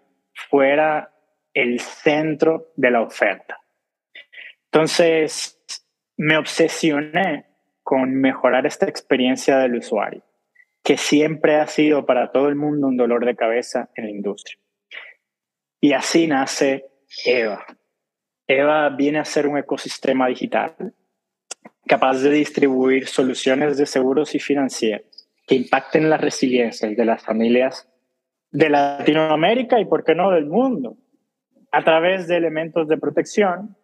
fuera 0.49 1.13
el 1.53 1.79
centro 1.81 2.73
de 2.77 2.91
la 2.91 3.03
oferta. 3.03 3.61
Entonces, 4.73 5.63
me 6.17 6.39
obsesioné 6.39 7.47
con 7.83 8.15
mejorar 8.15 8.67
esta 8.67 8.87
experiencia 8.87 9.59
del 9.59 9.77
usuario, 9.77 10.23
que 10.83 10.97
siempre 10.97 11.57
ha 11.57 11.67
sido 11.67 12.07
para 12.07 12.33
todo 12.33 12.49
el 12.49 12.57
mundo 12.57 12.87
un 12.87 12.97
dolor 12.97 13.27
de 13.27 13.37
cabeza 13.37 13.91
en 13.95 14.07
la 14.07 14.11
industria. 14.11 14.59
Y 15.81 15.93
así 15.93 16.27
nace 16.27 16.87
EVA. 17.27 17.67
EVA 18.47 18.89
viene 18.91 19.19
a 19.19 19.25
ser 19.27 19.47
un 19.47 19.59
ecosistema 19.59 20.27
digital 20.29 20.95
capaz 21.87 22.23
de 22.23 22.31
distribuir 22.31 23.07
soluciones 23.09 23.77
de 23.77 23.87
seguros 23.87 24.35
y 24.35 24.41
financieros 24.41 25.16
que 25.47 25.55
impacten 25.55 26.11
la 26.11 26.17
resiliencia 26.17 26.89
de 26.89 27.05
las 27.05 27.23
familias 27.23 27.89
de 28.51 28.71
Latinoamérica 28.71 29.81
y, 29.81 29.85
por 29.85 30.05
qué 30.05 30.15
no, 30.15 30.31
del 30.31 30.47
mundo 30.47 30.97
a 31.73 31.85
través 31.85 32.27
de 32.27 32.37
elementos 32.37 32.89
de 32.89 32.97
protección, 32.97 33.77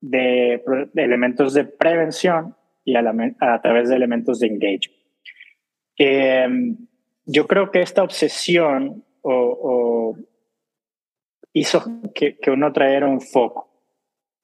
de, 0.00 0.62
elementos 0.94 1.52
de 1.52 1.64
prevención 1.64 2.56
y 2.84 2.94
a, 2.96 3.60
través 3.62 3.88
de 3.88 3.96
elementos 3.96 4.38
de 4.40 4.46
engagement. 4.46 5.00
Em, 5.96 6.76
yo 7.26 7.46
creo 7.46 7.70
que 7.70 7.80
esta 7.80 8.02
obsesión 8.02 9.04
o, 9.22 10.16
hizo 11.52 11.82
que, 12.14 12.38
uno 12.46 12.72
trajera 12.72 13.08
un 13.08 13.20
foco 13.20 13.68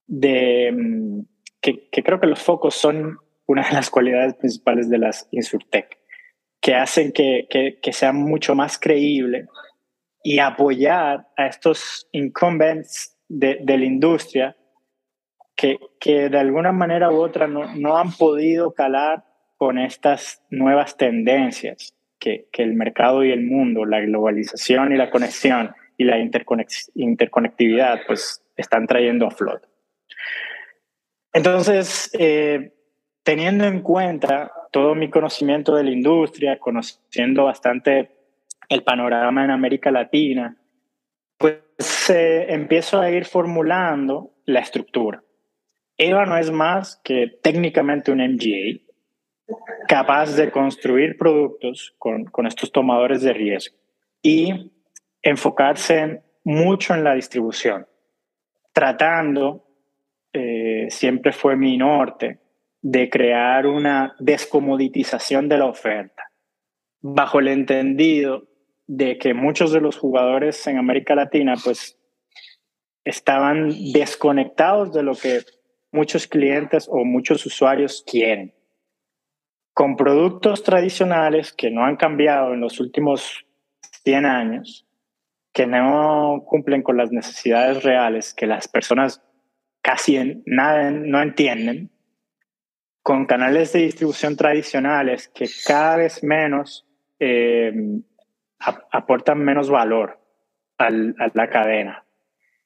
de 0.07 0.69
em, 0.69 1.27
que, 1.61 2.03
creo 2.03 2.21
que 2.21 2.27
los 2.27 2.43
focos 2.43 2.75
son 2.75 3.19
una 3.47 3.67
de 3.69 3.75
las 3.75 3.91
cualidades 3.91 4.35
principales 4.35 4.91
de 4.91 4.99
las 4.99 5.29
Insurtech, 5.31 5.96
que 6.67 6.75
hacen 6.75 7.13
que, 7.13 7.47
que, 7.81 7.93
sea 7.93 8.13
mucho 8.13 8.57
más 8.57 8.77
creíble 8.77 9.47
y 10.25 10.41
apoyar 10.41 11.29
a 11.37 11.47
estos 11.47 12.09
incumbents 12.11 13.17
de, 13.29 13.61
de 13.63 13.79
la 13.79 13.85
industria 13.85 14.57
que, 15.55 15.79
que, 16.01 16.29
de 16.29 16.39
alguna 16.41 16.73
manera 16.73 17.13
u 17.13 17.21
otra 17.21 17.47
no, 17.47 17.73
no, 17.77 17.97
han 17.97 18.11
podido 18.11 18.75
calar 18.75 19.23
con 19.57 19.79
estas 19.79 20.43
nuevas 20.51 20.97
tendencias 20.97 21.95
que, 22.19 22.49
que, 22.51 22.65
el 22.65 22.75
mercado 22.75 23.25
y 23.25 23.31
el 23.31 23.45
mundo, 23.45 23.85
la 23.85 24.01
globalización 24.01 24.93
y 24.93 24.97
la 24.97 25.09
conexión 25.09 25.73
y 25.97 26.03
la 26.03 26.19
interconectividad, 26.19 28.01
pues 28.09 28.43
están 28.57 28.89
trayendo 28.89 29.29
a 29.29 29.31
flote. 29.31 29.69
Entonces, 31.33 32.11
eh, 32.19 32.73
teniendo 33.27 33.65
en 33.65 33.81
cuenta 33.81 34.53
todo 34.71 34.95
mi 34.95 35.11
conocimiento 35.11 35.75
de 35.75 35.83
la 35.83 35.91
industria, 35.91 36.61
conociendo 36.61 37.47
bastante 37.47 38.09
el 38.69 38.85
panorama 38.85 39.45
en 39.45 39.51
América 39.51 39.91
Latina, 39.91 40.57
pues 41.37 42.09
eh, 42.09 42.47
empiezo 42.51 43.01
a 43.01 43.11
ir 43.11 43.25
formulando 43.25 44.31
la 44.45 44.61
estructura. 44.61 45.25
EVA 45.99 46.25
no 46.25 46.39
es 46.39 46.53
más 46.53 47.01
que 47.03 47.37
técnicamente 47.43 48.13
un 48.13 48.19
MGA 48.19 48.81
capaz 49.89 50.37
de 50.37 50.53
construir 50.53 51.19
productos 51.19 51.97
con, 51.99 52.27
con 52.27 52.47
estos 52.47 52.71
tomadores 52.71 53.23
de 53.23 53.33
riesgo 53.33 53.77
y 54.23 54.71
enfocarse 55.21 56.23
mucho 56.45 56.95
en 56.95 57.03
la 57.03 57.15
distribución, 57.15 57.89
tratando, 58.73 59.67
eh, 60.33 60.87
siempre 60.91 61.33
fue 61.33 61.57
mi 61.57 61.77
norte, 61.77 62.46
de 62.83 63.11
crear 63.11 63.67
una 63.67 64.15
descomoditización 64.19 65.49
de 65.49 65.59
la 65.59 65.67
oferta, 65.67 66.31
bajo 67.01 67.41
el 67.41 67.49
entendido 67.49 68.49
de 68.87 69.19
que 69.19 69.35
muchos 69.35 69.73
de 69.73 69.81
los 69.81 69.97
jugadores 69.97 70.67
en 70.67 70.79
América 70.79 71.15
Latina 71.15 71.55
pues 71.63 71.99
estaban 73.05 73.71
desconectados 73.93 74.93
de 74.93 75.03
lo 75.03 75.15
que 75.15 75.41
muchos 75.93 76.27
clientes 76.27 76.89
o 76.91 77.05
muchos 77.05 77.47
usuarios 77.47 78.05
quieren. 78.07 78.55
Con 79.73 79.97
productos 79.97 80.63
tradicionales 80.63 81.53
que 81.53 81.71
no 81.71 81.85
han 81.85 81.97
cambiado 81.97 82.55
en 82.55 82.61
los 82.61 82.81
últimos 82.81 83.47
100 84.05 84.27
años, 84.27 84.87
que 85.53 85.67
no 85.67 86.45
cumplen 86.47 86.83
con 86.83 86.97
las 86.97 87.11
necesidades 87.13 87.83
reales, 87.83 88.35
que 88.35 88.47
las 88.47 88.69
personas 88.69 89.23
casi 89.83 90.43
nada 90.45 90.91
no 90.91 91.23
entienden, 91.23 91.91
con 93.07 93.25
canales 93.25 93.73
de 93.73 93.83
distribución 93.83 94.37
tradicionales 94.37 95.29
que 95.29 95.47
cada 95.65 95.97
vez 95.97 96.25
menos 96.25 96.85
eh, 97.21 97.73
aportan 98.91 99.45
menos 99.45 99.71
valor 99.71 100.19
a 100.77 100.91
la 100.91 101.49
cadena. 101.49 102.05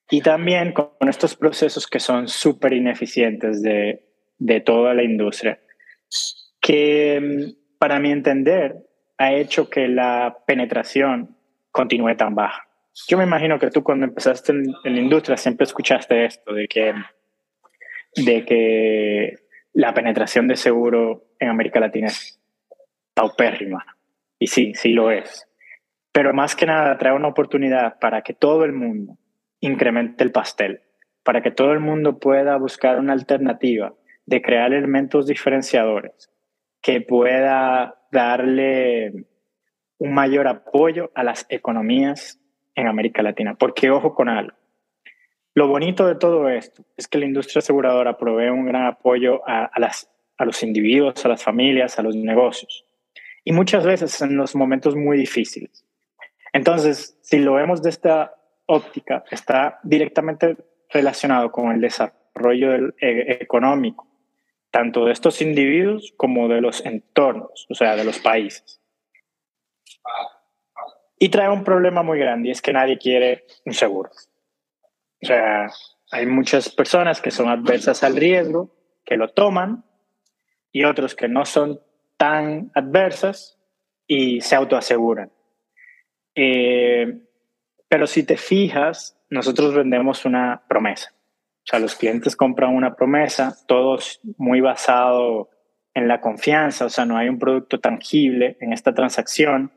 Y 0.08 0.22
también 0.22 0.72
con 0.72 1.10
estos 1.10 1.36
procesos 1.36 1.86
que 1.86 2.00
son 2.00 2.26
súper 2.26 2.72
ineficientes 2.72 3.60
de, 3.60 4.02
de 4.38 4.60
toda 4.62 4.94
la 4.94 5.02
industria, 5.02 5.60
que 6.58 7.20
mm, 7.20 7.78
para 7.78 8.00
mi 8.00 8.10
entender 8.10 8.76
ha 9.18 9.34
hecho 9.34 9.68
que 9.68 9.88
la 9.88 10.38
penetración 10.46 11.36
continúe 11.70 12.16
tan 12.16 12.34
baja. 12.34 12.66
Yo 13.08 13.18
me 13.18 13.24
imagino 13.24 13.58
que 13.58 13.70
tú 13.70 13.82
cuando 13.82 14.06
empezaste 14.06 14.52
en, 14.52 14.64
en, 14.84 14.94
la 14.94 15.00
industria 15.02 15.36
siempre 15.36 15.64
escuchaste 15.64 16.24
esto, 16.24 16.54
de 16.54 16.66
que, 16.66 16.94
de 18.16 18.44
que 18.46 19.49
la 19.72 19.94
penetración 19.94 20.48
de 20.48 20.56
seguro 20.56 21.24
en 21.38 21.48
América 21.48 21.80
Latina 21.80 22.08
es 22.08 22.40
paupérrima. 23.14 23.84
Y 24.38 24.46
sí, 24.46 24.72
sí 24.74 24.92
lo 24.92 25.10
es 25.10 25.46
pero 26.12 26.34
más 26.34 26.56
que 26.56 26.66
nada 26.66 26.98
trae 26.98 27.14
una 27.14 27.28
oportunidad 27.28 27.98
para 27.98 28.22
que 28.22 28.34
todo 28.34 28.64
el 28.64 28.72
mundo 28.72 29.16
incremente 29.60 30.24
el 30.24 30.32
pastel, 30.32 30.82
para 31.22 31.42
que 31.42 31.50
todo 31.50 31.72
el 31.72 31.80
mundo 31.80 32.18
pueda 32.18 32.56
buscar 32.56 32.98
una 32.98 33.12
alternativa 33.12 33.94
de 34.26 34.42
crear 34.42 34.72
elementos 34.72 35.26
diferenciadores 35.26 36.30
que 36.80 37.00
pueda 37.00 38.00
darle 38.10 39.26
un 39.98 40.14
mayor 40.14 40.48
apoyo 40.48 41.10
a 41.14 41.22
las 41.22 41.46
economías 41.48 42.40
en 42.74 42.88
América 42.88 43.22
Latina. 43.22 43.54
Porque 43.54 43.90
ojo 43.90 44.14
con 44.14 44.28
algo, 44.28 44.56
lo 45.60 45.68
bonito 45.68 46.06
de 46.06 46.14
todo 46.14 46.48
esto 46.48 46.86
es 46.96 47.06
que 47.06 47.18
la 47.18 47.26
industria 47.26 47.58
aseguradora 47.58 48.16
provee 48.16 48.48
un 48.48 48.64
gran 48.64 48.86
apoyo 48.86 49.42
a, 49.46 49.70
los 50.38 50.62
individuos, 50.62 51.22
a 51.22 51.28
las 51.28 51.44
familias, 51.44 51.98
a 51.98 52.02
los 52.02 52.16
negocios. 52.16 52.86
Y 53.44 53.52
muchas 53.52 53.84
veces 53.84 54.22
en 54.22 54.38
los 54.38 54.56
momentos 54.56 54.96
muy 54.96 55.18
difíciles. 55.18 55.84
Entonces, 56.54 57.18
si 57.20 57.40
lo 57.40 57.52
vemos 57.52 57.82
de 57.82 57.90
esta 57.90 58.36
óptica, 58.64 59.22
está 59.30 59.80
directamente 59.82 60.56
relacionado 60.88 61.52
con 61.52 61.72
el 61.72 61.82
desarrollo 61.82 62.94
eh, 62.98 63.36
económico, 63.42 64.06
tanto 64.70 65.04
de 65.04 65.12
estos 65.12 65.42
individuos 65.42 66.14
como 66.16 66.48
de 66.48 66.62
los 66.62 66.86
entornos, 66.86 67.66
o 67.68 67.74
sea, 67.74 67.96
de 67.96 68.04
los 68.04 68.18
países. 68.18 68.80
Y 71.18 71.28
trae 71.28 71.50
un 71.50 71.64
problema 71.64 72.02
muy 72.02 72.18
grande, 72.18 72.48
y 72.48 72.52
es 72.52 72.62
que 72.62 72.72
nadie 72.72 72.96
quiere 72.96 73.44
un 73.66 73.74
seguro. 73.74 74.08
O 75.22 75.26
sea, 75.26 75.70
hay 76.10 76.26
muchas 76.26 76.68
personas 76.68 77.20
que 77.20 77.30
son 77.30 77.48
adversas 77.48 78.02
al 78.02 78.16
riesgo, 78.16 78.74
que 79.04 79.16
lo 79.16 79.28
toman, 79.28 79.84
y 80.72 80.84
otros 80.84 81.14
que 81.14 81.28
no 81.28 81.44
son 81.44 81.80
tan 82.16 82.70
adversas 82.74 83.58
y 84.06 84.40
se 84.40 84.56
autoaseguran. 84.56 85.30
Eh, 86.34 87.20
pero 87.88 88.06
si 88.06 88.24
te 88.24 88.36
fijas, 88.36 89.18
nosotros 89.30 89.74
vendemos 89.74 90.24
una 90.24 90.62
promesa. 90.68 91.12
O 91.62 91.66
sea, 91.66 91.78
los 91.78 91.94
clientes 91.94 92.36
compran 92.36 92.74
una 92.74 92.96
promesa, 92.96 93.56
todo 93.66 93.98
muy 94.36 94.60
basado 94.60 95.50
en 95.94 96.08
la 96.08 96.20
confianza, 96.20 96.86
o 96.86 96.88
sea, 96.88 97.04
no 97.04 97.16
hay 97.16 97.28
un 97.28 97.38
producto 97.38 97.80
tangible 97.80 98.56
en 98.60 98.72
esta 98.72 98.94
transacción. 98.94 99.72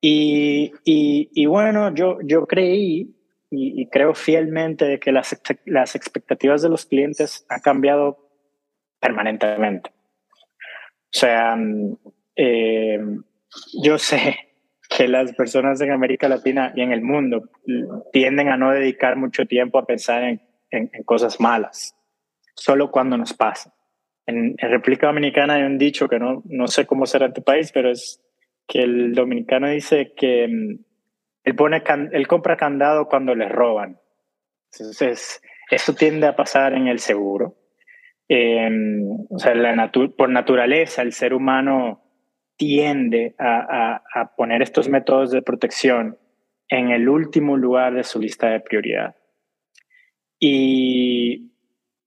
Y, 0.00 0.72
y, 0.84 1.46
bueno, 1.46 1.94
yo, 1.94 2.18
yo 2.22 2.46
creí 2.46 3.14
y, 3.50 3.88
creo 3.88 4.14
fielmente 4.14 5.00
que 5.00 5.10
las, 5.10 5.40
las 5.66 5.96
expectativas 5.96 6.62
de 6.62 6.68
los 6.68 6.86
clientes 6.86 7.44
han 7.48 7.60
cambiado 7.60 8.30
permanentemente. 9.00 9.90
O 9.90 11.12
sea, 11.18 11.56
eh, 12.36 13.00
yo 13.82 13.98
sé 13.98 14.36
que 14.88 15.08
las 15.08 15.34
personas 15.34 15.80
en 15.80 15.90
América 15.90 16.28
Latina 16.28 16.72
y 16.76 16.82
en 16.82 16.92
el 16.92 17.02
mundo 17.02 17.48
tienden 18.12 18.48
a 18.48 18.56
no 18.56 18.70
dedicar 18.70 19.16
mucho 19.16 19.46
tiempo 19.46 19.78
a 19.78 19.86
pensar 19.86 20.22
en, 20.22 20.40
en, 20.70 20.88
cosas 21.04 21.40
malas, 21.40 21.96
solo 22.54 22.90
cuando 22.90 23.16
nos 23.16 23.32
pasa. 23.32 23.74
En, 24.26 24.54
en, 24.58 24.70
República 24.70 25.08
Dominicana 25.08 25.54
hay 25.54 25.62
un 25.62 25.78
dicho 25.78 26.08
que 26.08 26.20
no, 26.20 26.42
no 26.44 26.68
sé 26.68 26.86
cómo 26.86 27.06
será 27.06 27.26
en 27.26 27.32
tu 27.32 27.42
país, 27.42 27.72
pero 27.72 27.90
es 27.90 28.20
que 28.68 28.82
el 28.82 29.12
dominicano 29.12 29.68
dice 29.68 30.12
que 30.16 30.46
mm, 30.46 30.89
él, 31.44 31.54
pone 31.54 31.82
él 32.12 32.26
compra 32.26 32.56
candado 32.56 33.06
cuando 33.06 33.34
le 33.34 33.48
roban. 33.48 33.98
Entonces, 34.72 35.42
eso 35.70 35.94
tiende 35.94 36.26
a 36.26 36.36
pasar 36.36 36.74
en 36.74 36.88
el 36.88 36.98
seguro. 36.98 37.56
Em, 38.28 39.26
o 39.28 39.38
sea, 39.38 39.52
por 40.16 40.28
naturaleza, 40.28 41.02
el 41.02 41.12
ser 41.12 41.34
humano 41.34 42.02
tiende 42.56 43.34
a, 43.38 44.02
poner 44.36 44.62
estos 44.62 44.88
métodos 44.88 45.30
de 45.30 45.42
protección 45.42 46.18
en 46.68 46.90
el 46.90 47.08
último 47.08 47.56
lugar 47.56 47.94
de 47.94 48.04
su 48.04 48.20
lista 48.20 48.50
de 48.50 48.60
prioridad. 48.60 49.16
Y 50.38 51.52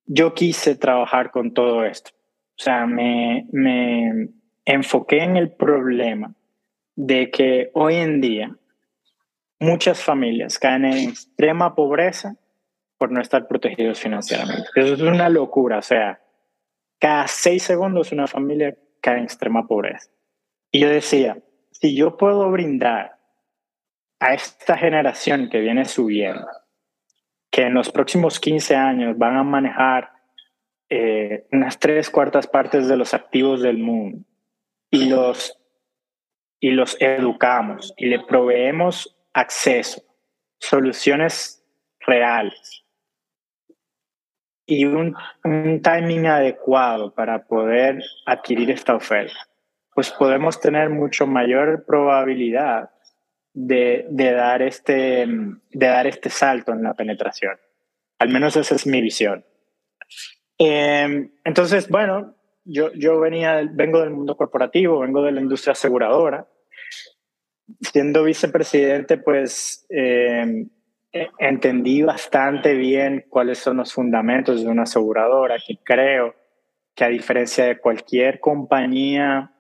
yo 0.06 0.34
quise 0.34 0.76
trabajar 0.76 1.32
con 1.32 1.54
todo 1.54 1.84
esto. 1.84 2.12
O 2.58 2.62
sea, 2.64 2.86
me, 2.86 3.48
me 3.52 4.30
enfoqué 4.66 5.24
en 5.24 5.38
el 5.38 5.52
problema 5.52 6.36
de 6.96 7.32
que 7.32 7.72
hoy 7.74 7.96
en 7.96 8.22
día 8.22 8.56
muchas 9.64 10.04
familias 10.04 10.60
caen 10.60 10.86
en 10.86 11.10
extrema 11.10 11.74
pobreza 11.74 12.36
por 12.98 13.12
no 13.12 13.22
estar 13.22 13.48
protegidos 13.48 14.00
financieramente. 14.00 14.70
Eso 14.76 14.94
es 14.94 15.02
una 15.02 15.30
locura. 15.30 15.80
O 15.80 15.82
sea, 15.82 16.22
cada 17.00 17.28
seis 17.28 17.64
segundos 17.64 18.12
una 18.12 18.28
familia 18.28 18.78
cae 19.02 19.18
en 19.18 19.24
extrema 19.24 19.68
pobreza. 19.68 20.10
Y 20.72 20.80
yo 20.80 20.90
decía, 20.90 21.38
si 21.72 21.96
yo 21.96 22.18
puedo 22.18 22.50
brindar 22.50 23.20
a 24.20 24.34
esta 24.34 24.78
generación 24.78 25.50
que 25.50 25.60
viene 25.60 25.86
subiendo, 25.86 26.48
que 27.52 27.64
en 27.64 27.74
los 27.74 27.92
próximos 27.92 28.40
15 28.40 28.76
años 28.76 29.18
van 29.18 29.38
a 29.38 29.44
manejar 29.44 30.12
eh, 30.90 31.46
unas 31.52 31.80
tres 31.80 32.10
cuartas 32.10 32.48
partes 32.48 32.88
de 32.88 32.98
los 32.98 33.14
activos 33.14 33.62
del 33.62 33.78
mundo 33.78 34.26
y 34.90 35.10
los, 35.10 35.60
y 36.60 36.72
los 36.72 36.96
educamos 37.00 37.94
y 37.98 38.08
le 38.08 38.20
proveemos 38.20 39.18
acceso, 39.34 40.02
soluciones 40.60 41.64
reales 42.00 42.86
y 44.66 44.86
un, 44.86 45.16
un 45.44 45.82
timing 45.82 46.28
adecuado 46.28 47.14
para 47.14 47.46
poder 47.46 48.02
adquirir 48.26 48.72
esta 48.72 48.96
oferta 48.96 49.48
pues 49.94 50.12
podemos 50.12 50.60
tener 50.60 50.90
mucho 50.90 51.28
mayor 51.28 51.86
probabilidad 51.86 52.90
de, 53.54 54.06
de, 54.10 54.32
dar 54.32 54.62
este, 54.62 55.28
de 55.28 55.88
dar 55.88 56.08
este 56.08 56.30
salto 56.30 56.72
en 56.72 56.84
la 56.84 56.96
penetración. 56.96 57.58
Al 58.20 58.30
menos 58.30 58.56
esa 58.56 58.76
es 58.76 58.88
mi 58.88 59.02
visión. 59.02 59.46
Em, 60.58 61.32
entonces, 61.44 61.90
bueno, 61.90 62.36
yo, 62.64 62.92
yo 62.94 63.20
venía, 63.20 63.62
vengo 63.72 64.00
del 64.02 64.12
mundo 64.12 64.36
corporativo, 64.36 65.00
vengo 65.00 65.22
de 65.22 65.32
la 65.32 65.42
industria 65.42 65.74
aseguradora. 65.74 66.48
Siendo 67.82 68.24
vicepresidente, 68.24 69.18
pues 69.18 69.86
em, 69.90 70.70
e, 71.12 71.30
entendí 71.40 72.02
bastante 72.02 72.74
bien 72.74 73.26
cuáles 73.30 73.60
son 73.60 73.78
los 73.78 73.94
fundamentos 73.94 74.64
de 74.64 74.70
una 74.70 74.84
aseguradora, 74.84 75.58
que 75.66 75.78
creo 75.84 76.36
que 76.96 77.04
a 77.04 77.10
diferencia 77.10 77.66
de 77.66 77.80
cualquier 77.80 78.40
compañía 78.40 79.52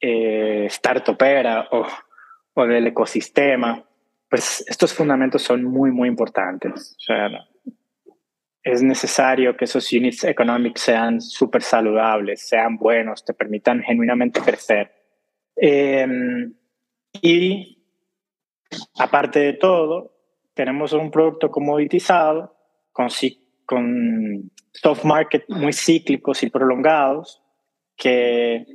eh, 0.00 0.66
startupera 0.68 1.68
o, 1.70 1.86
o 2.54 2.66
del 2.66 2.88
ecosistema, 2.88 3.84
pues 4.28 4.64
estos 4.66 4.94
fundamentos 4.94 5.42
son 5.42 5.64
muy, 5.64 5.90
muy 5.90 6.08
importantes. 6.08 6.96
O 6.98 7.00
sea, 7.00 7.28
es 8.62 8.82
necesario 8.82 9.56
que 9.56 9.64
esos 9.64 9.92
units 9.92 10.24
economics 10.24 10.80
sean 10.80 11.20
súper 11.20 11.62
saludables, 11.62 12.48
sean 12.48 12.76
buenos, 12.76 13.24
te 13.24 13.34
permitan 13.34 13.82
genuinamente 13.82 14.40
crecer. 14.40 14.92
Em, 15.56 16.54
y 17.20 17.84
aparte 18.98 19.40
de 19.40 19.52
todo, 19.54 20.12
tenemos 20.54 20.92
un 20.92 21.10
producto 21.10 21.50
comoditizado 21.50 22.56
con, 22.92 23.08
con 23.66 24.50
soft 24.72 25.04
market 25.04 25.44
muy 25.48 25.72
cíclicos 25.72 26.42
y 26.42 26.50
prolongados 26.50 27.42
que 27.96 28.66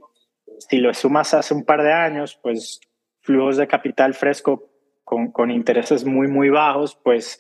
si 0.60 0.78
lo 0.78 0.94
sumas 0.94 1.34
hace 1.34 1.54
un 1.54 1.66
par 1.66 1.84
de 1.84 1.94
años, 1.94 2.40
pues 2.42 2.80
flujos 3.22 3.58
de 3.58 3.68
capital 3.68 4.14
fresco 4.14 4.72
con, 5.04 5.52
intereses 5.52 6.04
muy, 6.06 6.28
muy 6.28 6.50
bajos, 6.50 7.00
pues 7.04 7.40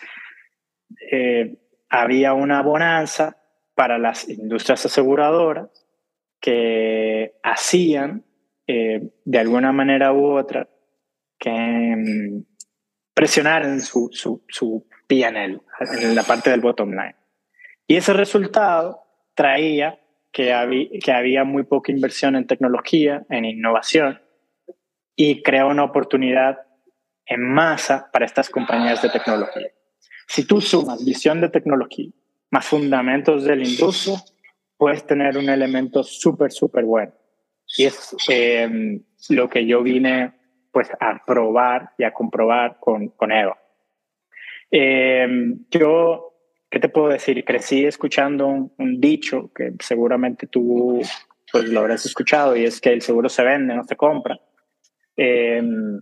eh, 1.11 1.57
había 1.89 2.33
una 2.33 2.61
bonanza 2.61 3.37
para 3.75 3.97
las 3.97 4.27
industrias 4.29 4.85
aseguradoras 4.85 5.69
que 6.39 7.35
hacían 7.43 8.23
eh, 8.67 9.11
de 9.25 9.39
alguna 9.39 9.71
manera 9.71 10.13
u 10.13 10.37
otra 10.37 10.67
que 11.39 11.49
mm, 11.51 12.45
presionaran 13.13 13.81
su, 13.81 14.09
su, 14.11 14.43
su 14.47 14.87
PNL 15.07 15.61
en 16.01 16.15
la 16.15 16.23
parte 16.23 16.49
del 16.49 16.61
bottom 16.61 16.91
line. 16.91 17.15
Y 17.87 17.95
ese 17.95 18.13
resultado 18.13 19.03
traía 19.33 19.99
que 20.31 20.53
había, 20.53 20.87
que 21.03 21.11
había 21.11 21.43
muy 21.43 21.63
poca 21.63 21.91
inversión 21.91 22.35
en 22.35 22.45
tecnología, 22.45 23.25
en 23.29 23.45
innovación, 23.45 24.21
y 25.15 25.41
creó 25.41 25.69
una 25.69 25.83
oportunidad 25.83 26.59
en 27.25 27.41
masa 27.41 28.09
para 28.11 28.25
estas 28.25 28.49
compañías 28.49 29.01
de 29.01 29.09
tecnología. 29.09 29.67
Si 30.27 30.45
tú 30.45 30.61
sumas 30.61 31.03
visión 31.03 31.41
de 31.41 31.49
tecnología 31.49 32.11
más 32.51 32.65
fundamentos 32.65 33.43
de 33.43 33.55
la 33.55 33.63
industria, 33.63 34.17
puedes 34.77 35.05
tener 35.05 35.37
un 35.37 35.49
elemento 35.49 36.03
súper, 36.03 36.51
súper 36.51 36.85
bueno. 36.85 37.13
Y 37.77 37.85
es 37.85 38.15
em, 38.29 39.03
lo 39.29 39.49
que 39.49 39.65
yo 39.65 39.83
vine 39.83 40.36
pues 40.77 40.91
a 40.99 41.23
probar 41.25 41.93
y 41.97 42.03
a 42.03 42.13
comprobar 42.13 42.77
con, 42.79 43.07
con 43.07 43.31
Eva. 43.31 43.57
Em, 44.69 45.65
yo 45.71 46.35
¿qué 46.69 46.79
te 46.79 46.87
puedo 46.87 47.07
decir? 47.07 47.43
Crecí 47.43 47.83
escuchando 47.83 48.45
un, 48.45 49.01
dicho 49.01 49.51
que 49.55 49.73
seguramente 49.79 50.45
tú 50.45 51.01
pues, 51.51 51.63
lo 51.69 51.79
habrás 51.79 52.05
escuchado 52.05 52.55
y 52.55 52.65
es 52.65 52.79
que 52.79 52.93
el 52.93 53.01
seguro 53.01 53.27
se 53.27 53.43
vende, 53.43 53.73
no 53.73 53.85
se 53.85 53.95
compra. 53.95 54.39
Em, 55.15 55.99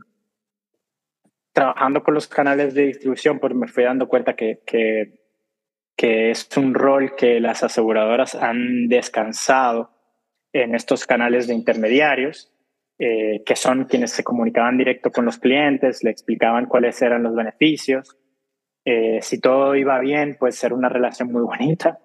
trabajando 1.53 2.03
con 2.03 2.13
los 2.13 2.27
canales 2.27 2.73
de 2.73 2.87
distribución, 2.87 3.39
pues 3.39 3.53
me 3.55 3.69
fui 3.69 3.85
dando 3.85 4.09
cuenta 4.09 4.35
que, 4.35 4.59
que, 4.65 5.21
que 5.95 6.31
es 6.31 6.49
un 6.57 6.73
rol 6.73 7.15
que 7.15 7.39
las 7.39 7.63
aseguradoras 7.63 8.35
han 8.35 8.89
descansado 8.89 9.91
en 10.51 10.75
estos 10.75 11.05
canales 11.05 11.47
de 11.47 11.53
intermediarios, 11.53 12.51
eh, 12.97 13.43
que 13.45 13.55
son 13.55 13.85
quienes 13.85 14.11
se 14.11 14.23
comunicaban 14.23 14.77
directo 14.77 15.11
con 15.11 15.25
los 15.25 15.37
clientes, 15.37 16.03
le 16.03 16.11
explicaban 16.11 16.65
cuáles 16.65 17.01
eran 17.01 17.23
los 17.23 17.35
beneficios, 17.35 18.17
eh, 18.85 19.17
si 19.23 19.41
todo 19.41 19.75
iba 19.75 19.99
bien, 19.99 20.37
pues 20.39 20.63
era 20.63 20.75
una 20.75 20.89
relación 20.89 21.31
muy 21.31 21.41
bonita. 21.41 21.99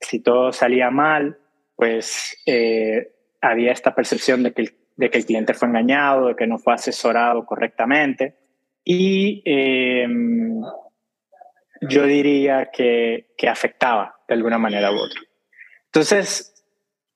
Si 0.00 0.20
todo 0.20 0.52
salía 0.52 0.90
mal, 0.90 1.38
pues 1.76 2.36
eh, 2.46 3.12
había 3.42 3.72
esta 3.72 3.94
percepción 3.94 4.42
de 4.42 4.52
que, 4.52 4.62
el, 4.98 5.24
cliente 5.24 5.52
fue 5.52 5.68
engañado, 5.68 6.28
de 6.28 6.36
que 6.36 6.46
no 6.46 6.58
fue 6.58 6.74
asesorado 6.74 7.44
correctamente. 7.44 8.38
Y 8.82 9.42
em, 9.44 10.62
yo 11.82 12.04
diría 12.06 12.70
que, 12.72 13.34
que 13.36 13.48
afectaba 13.48 14.16
de 14.26 14.34
alguna 14.34 14.58
manera 14.58 14.90
u 14.90 14.96
otra. 14.96 15.20
Entonces, 15.86 16.51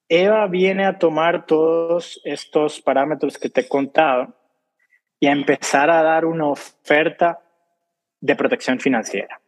Eva 0.08 0.46
viene 0.46 0.86
a 0.86 0.98
tomar 0.98 1.46
todos 1.46 2.20
estos 2.24 2.80
parámetros 2.80 3.38
que 3.38 3.50
te 3.50 3.62
he 3.62 3.68
contado 3.68 4.34
y 5.18 5.26
a 5.26 5.32
empezar 5.32 5.90
a 5.90 6.02
dar 6.02 6.24
una 6.24 6.48
oferta 6.48 7.42
de 8.20 8.36
protección 8.36 8.78
financiera. 8.80 9.40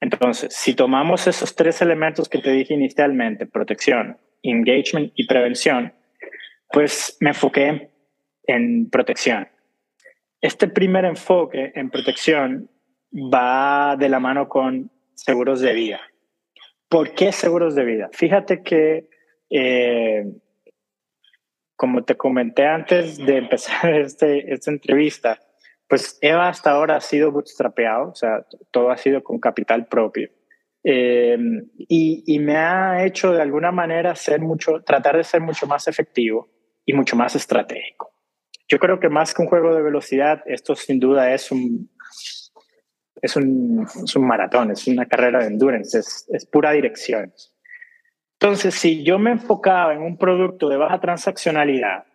Entonces, 0.00 0.54
si 0.54 0.74
tomamos 0.74 1.26
esos 1.26 1.54
tres 1.54 1.80
elementos 1.80 2.28
que 2.28 2.38
te 2.38 2.50
dije 2.50 2.74
inicialmente, 2.74 3.46
protección, 3.46 4.18
engagement 4.42 5.12
y 5.14 5.26
prevención, 5.26 5.94
pues 6.70 7.16
me 7.20 7.30
enfoqué 7.30 7.92
en 8.44 8.90
protección. 8.90 9.48
Este 10.40 10.66
primer 10.66 11.04
enfoque 11.04 11.72
en 11.76 11.90
protección 11.90 12.68
va 13.12 13.96
de 13.96 14.08
la 14.08 14.18
mano 14.18 14.48
con 14.48 14.90
seguros 15.14 15.60
de 15.60 15.72
vida. 15.72 16.00
¿Por 16.88 17.14
qué 17.14 17.30
seguros 17.30 17.74
de 17.74 17.84
vida? 17.84 18.10
Fíjate 18.12 18.62
que, 18.62 19.08
eh, 19.54 20.24
como 21.76 22.04
te 22.04 22.16
comenté 22.16 22.64
antes 22.64 23.18
de 23.18 23.36
empezar 23.36 23.94
este, 23.98 24.52
esta 24.52 24.70
entrevista, 24.70 25.38
pues 25.86 26.18
Eva 26.22 26.48
hasta 26.48 26.70
ahora 26.70 26.96
ha 26.96 27.00
sido 27.00 27.30
bootstrapeado, 27.30 28.10
o 28.10 28.14
sea, 28.14 28.46
todo 28.70 28.90
ha 28.90 28.96
sido 28.96 29.22
con 29.22 29.38
capital 29.38 29.86
propio. 29.88 30.30
Eh, 30.84 31.36
y, 31.76 32.38
me 32.40 32.56
ha 32.56 33.04
hecho 33.04 33.32
de 33.32 33.42
alguna 33.42 33.70
manera 33.70 34.16
ser 34.16 34.40
mucho, 34.40 34.82
tratar 34.82 35.16
de 35.16 35.22
ser 35.22 35.40
mucho 35.40 35.66
más 35.66 35.86
efectivo 35.86 36.48
y 36.84 36.92
mucho 36.92 37.14
más 37.14 37.36
estratégico. 37.36 38.10
yo 38.68 38.78
creo 38.78 38.98
que 38.98 39.08
más 39.08 39.34
que 39.34 39.42
un 39.42 39.48
juego 39.48 39.74
de 39.74 39.82
velocidad, 39.82 40.42
esto 40.46 40.74
sin 40.74 40.98
duda 40.98 41.32
es 41.34 41.52
un, 41.52 41.90
es 43.20 43.36
un, 43.36 43.86
es 44.04 44.16
un 44.16 44.26
maratón, 44.26 44.70
es 44.72 44.88
una 44.88 45.06
carrera 45.06 45.40
de 45.40 45.46
endurance, 45.46 45.98
es, 45.98 46.26
es 46.32 46.46
pura 46.46 46.72
dirección. 46.72 47.32
Entonces, 48.42 48.74
si 48.74 49.04
yo 49.04 49.20
me 49.20 49.30
enfocaba 49.30 49.94
en 49.94 50.02
un 50.02 50.16
producto 50.16 50.68
de 50.68 50.76
baja 50.76 50.98
transaccionalidad, 50.98 52.06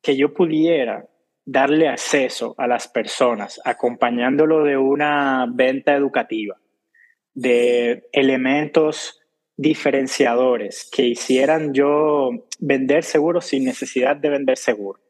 que 0.00 0.16
yo 0.16 0.32
pudiera 0.32 1.08
darle 1.44 1.88
acceso 1.88 2.54
a 2.56 2.68
las 2.68 2.86
personas, 2.86 3.60
acompañándolo 3.64 4.62
de 4.62 4.76
una 4.76 5.44
venta 5.52 5.96
educativa, 5.96 6.60
de 7.34 8.08
elementos 8.12 9.20
diferenciadores 9.56 10.88
que 10.88 11.08
hicieran 11.08 11.74
yo 11.74 12.46
vender 12.60 13.02
seguro 13.02 13.40
sin 13.40 13.64
necesidad 13.64 14.14
de 14.14 14.28
vender 14.28 14.56
seguro, 14.56 15.00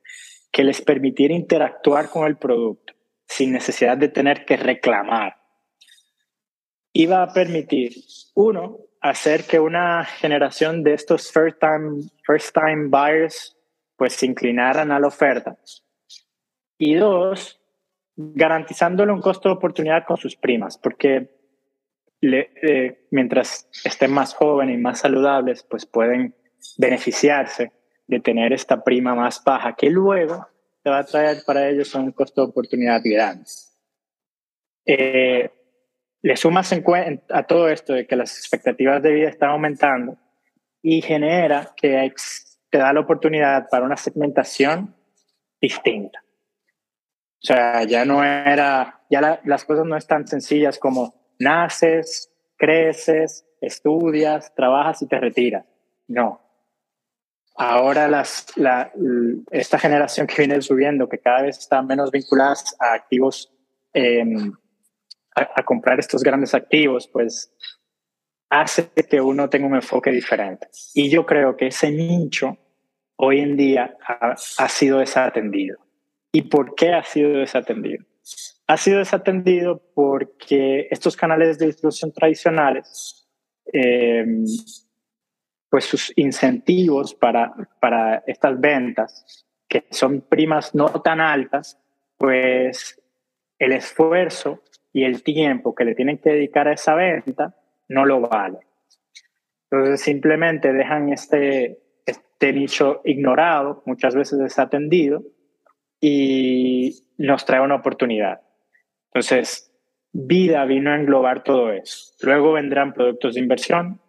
que 0.51 0.65
les 0.65 0.81
permitiera 0.81 1.35
interactuar 1.35 2.09
con 2.09 2.27
el 2.27 2.39
producto 2.39 2.95
sin 3.27 3.53
necesidad 3.53 3.99
de 3.99 4.09
tener 4.09 4.47
que 4.47 4.57
reclamar. 4.57 5.37
Iba 6.95 7.23
a 7.23 7.31
permitir, 7.35 7.93
uno, 8.35 8.88
hacer 9.01 9.45
que 9.45 9.61
una 9.61 10.05
generación 10.05 10.83
de 10.83 10.95
estos 10.95 11.31
first 11.31 11.59
time, 11.61 12.03
first 12.27 12.55
time 12.55 12.89
buyers 12.89 13.57
pues 13.97 14.15
se 14.15 14.27
inclinaran 14.27 14.93
a 14.93 15.01
la 15.01 15.09
oferta. 15.09 15.57
Y 16.79 16.95
dos, 16.95 17.61
garantizándole 18.17 19.13
un 19.13 19.21
costo 19.21 19.49
de 19.49 19.57
oportunidad 19.57 20.05
con 20.07 20.17
sus 20.17 20.37
primas, 20.37 20.79
porque 20.79 21.37
eh, 22.21 23.07
mientras 23.11 23.69
estén 23.85 24.13
más 24.13 24.35
jóvenes 24.35 24.77
y 24.77 24.81
más 24.81 25.01
saludables, 25.01 25.65
pues 25.65 25.85
pueden 25.85 26.35
beneficiarse 26.77 27.73
de 28.07 28.21
tener 28.21 28.53
esta 28.53 28.83
prima 28.83 29.15
más 29.15 29.43
baja, 29.45 29.75
que 29.75 29.91
luego 29.91 30.47
te 30.83 30.91
va 30.91 30.99
a 30.99 31.05
traer 31.05 31.39
para 31.45 31.69
ellos 31.69 31.95
un 31.95 32.13
costo 32.13 32.43
de 32.43 32.51
oportunidad 32.51 33.01
grande. 33.05 33.45
Eh, 34.87 35.51
le 36.23 36.37
sumas 36.37 36.73
en 36.73 37.23
a 37.31 37.43
todo 37.45 37.69
esto 37.69 37.95
de 37.95 38.07
que 38.07 38.17
las 38.17 38.37
expectativas 38.39 39.03
de 39.03 39.13
vida 39.13 39.29
están 39.29 39.51
aumentando 39.51 40.17
y 40.83 41.01
genera 41.03 41.73
que 41.77 42.13
te 42.71 42.79
da 42.79 42.93
la 42.93 43.01
oportunidad 43.01 43.69
para 43.71 43.85
una 43.85 43.97
segmentación 43.97 44.95
distinta. 45.61 46.23
O 47.41 47.47
sea, 47.47 47.85
ya 47.85 48.05
no 48.05 48.25
era, 48.25 49.01
ya 49.09 49.41
las 49.45 49.65
cosas 49.65 49.87
no 49.87 49.97
están 49.97 50.27
sencillas 50.27 50.79
como 50.79 51.15
naces, 51.39 52.33
creces, 52.57 53.47
estudias, 53.61 54.53
trabajas 54.55 55.03
y 55.03 55.07
te 55.07 55.19
retiras. 55.21 55.65
No. 56.09 56.41
Ahora 57.57 58.23
esta 59.51 59.79
generación 59.79 60.27
que 60.27 60.35
viene 60.39 60.61
subiendo, 60.63 61.09
que 61.09 61.19
cada 61.19 61.43
vez 61.43 61.59
está 61.59 61.83
menos 61.83 62.11
vinculadas 62.11 62.77
a 62.79 62.95
activos, 62.95 63.53
em, 63.93 64.53
a, 65.39 65.63
comprar 65.63 65.99
estos 65.99 66.23
grandes 66.23 66.55
activos, 66.55 67.09
pues 67.09 67.53
hace 68.51 68.91
que 69.09 69.21
uno 69.21 69.49
tenga 69.49 69.67
un 69.67 69.75
enfoque 69.75 70.11
diferente. 70.11 70.69
Y 70.95 71.09
yo 71.11 71.27
creo 71.27 71.57
que 71.57 71.69
ese 71.69 71.91
nicho 71.91 72.57
hoy 73.17 73.41
en 73.41 73.57
día 73.57 73.97
ha, 74.07 74.69
sido 74.69 74.99
desatendido. 74.99 75.79
¿Y 76.33 76.43
por 76.43 76.75
qué 76.75 76.93
ha 76.93 77.05
sido 77.05 77.31
desatendido? 77.31 78.05
ha 78.69 78.77
sido 78.77 78.99
desatendido 78.99 79.83
porque 79.95 80.89
estos 80.91 81.17
canales 81.17 81.59
de 81.59 81.67
distribución 81.67 82.13
tradicionales, 82.13 83.27
em, 83.73 84.45
pues 85.71 85.87
sus 85.87 86.13
incentivos 86.17 87.15
para, 87.15 87.55
para 87.81 88.23
estas 88.27 88.61
ventas, 88.61 89.47
que 89.67 89.87
son 89.91 90.21
primas 90.21 90.75
no 90.75 90.89
tan 91.01 91.21
altas, 91.21 91.79
pues 92.19 93.01
el 93.59 93.73
esfuerzo 93.73 94.63
y 94.99 95.05
el 95.05 95.23
tiempo 95.23 95.77
que 95.77 95.85
le 95.85 95.95
tienen 95.95 96.19
que 96.19 96.31
dedicar 96.31 96.67
a 96.67 96.73
esa 96.73 96.97
venta 96.97 97.55
no 97.89 98.05
lo 98.05 98.21
vale. 98.21 98.59
Entonces 99.71 100.01
simplemente 100.01 100.73
dejan 100.73 101.13
este, 101.13 101.79
este 102.05 102.53
nicho 102.53 103.01
ignorado, 103.05 103.85
muchas 103.87 104.17
veces 104.17 104.41
desatendido, 104.41 105.23
y 106.01 106.97
nos 107.17 107.45
trae 107.45 107.61
una 107.61 107.77
oportunidad. 107.77 108.41
Entonces, 109.13 109.73
vida 110.13 110.65
vino 110.65 110.91
a 110.91 110.97
englobar 110.97 111.45
todo 111.45 111.73
eso. 111.73 112.13
Luego 112.23 112.55
vendrán 112.55 112.93
productos 112.93 113.35
de 113.35 113.41
inversión, 113.41 114.01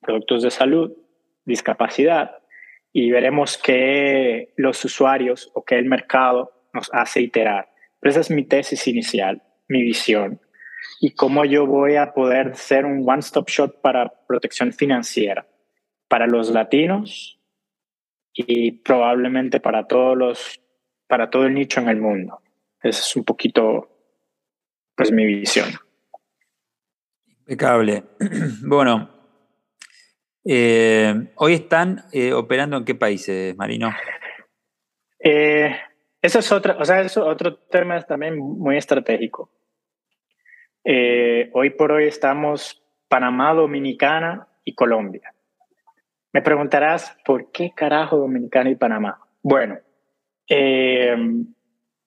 productos 0.00 0.42
de 0.42 0.50
salud, 0.50 0.96
discapacidad, 1.44 2.38
y 2.90 3.10
veremos 3.10 3.58
qué 3.58 4.54
los 4.56 4.82
usuarios 4.82 5.50
o 5.52 5.62
qué 5.62 5.76
el 5.76 5.84
mercado 5.84 6.52
nos 6.72 6.88
hace 6.94 7.20
iterar. 7.20 7.68
Pero 8.00 8.10
esa 8.10 8.20
es 8.20 8.30
mi 8.30 8.44
tesis 8.44 8.86
inicial, 8.88 9.42
mi 9.68 9.82
visión, 9.82 10.40
y 11.00 11.12
cómo 11.12 11.44
yo 11.44 11.66
voy 11.66 11.96
a 11.96 12.12
poder 12.12 12.56
ser 12.56 12.84
un 12.84 13.08
one-stop 13.08 13.48
shop 13.48 13.80
para 13.80 14.12
protección 14.26 14.72
financiera 14.72 15.46
para 16.08 16.26
los 16.26 16.50
latinos 16.50 17.40
y 18.32 18.72
probablemente 18.72 19.60
para 19.60 19.86
todos 19.86 20.16
los 20.16 20.60
para 21.08 21.30
todo 21.30 21.46
el 21.46 21.54
nicho 21.54 21.80
en 21.80 21.88
el 21.88 22.00
mundo. 22.00 22.40
Ese 22.82 23.00
es 23.00 23.16
un 23.16 23.24
poquito 23.24 23.88
pues 24.94 25.12
mi 25.12 25.24
visión. 25.24 25.68
Impecable. 27.26 28.04
Bueno, 28.62 29.10
eh, 30.44 31.32
hoy 31.36 31.54
están 31.54 32.04
eh, 32.12 32.32
operando 32.32 32.76
en 32.76 32.84
qué 32.84 32.94
países, 32.94 33.56
Marino? 33.56 33.90
Eh, 35.18 35.76
eso 36.22 36.38
es 36.40 36.52
otro, 36.52 36.76
o 36.78 36.84
sea, 36.84 37.00
eso 37.02 37.24
otro 37.24 37.56
tema 37.56 38.00
también 38.02 38.36
muy 38.38 38.76
estratégico. 38.76 39.50
Hoy 40.86 41.70
por 41.70 41.92
hoy 41.92 42.06
estamos 42.06 42.82
Panamá, 43.08 43.54
Dominicana 43.54 44.48
y 44.64 44.74
Colombia. 44.74 45.34
Me 46.32 46.42
preguntarás, 46.42 47.16
¿por 47.24 47.50
qué 47.50 47.72
carajo 47.74 48.16
Dominicana 48.16 48.70
y 48.70 48.76
Panamá? 48.76 49.18
Bueno, 49.42 49.78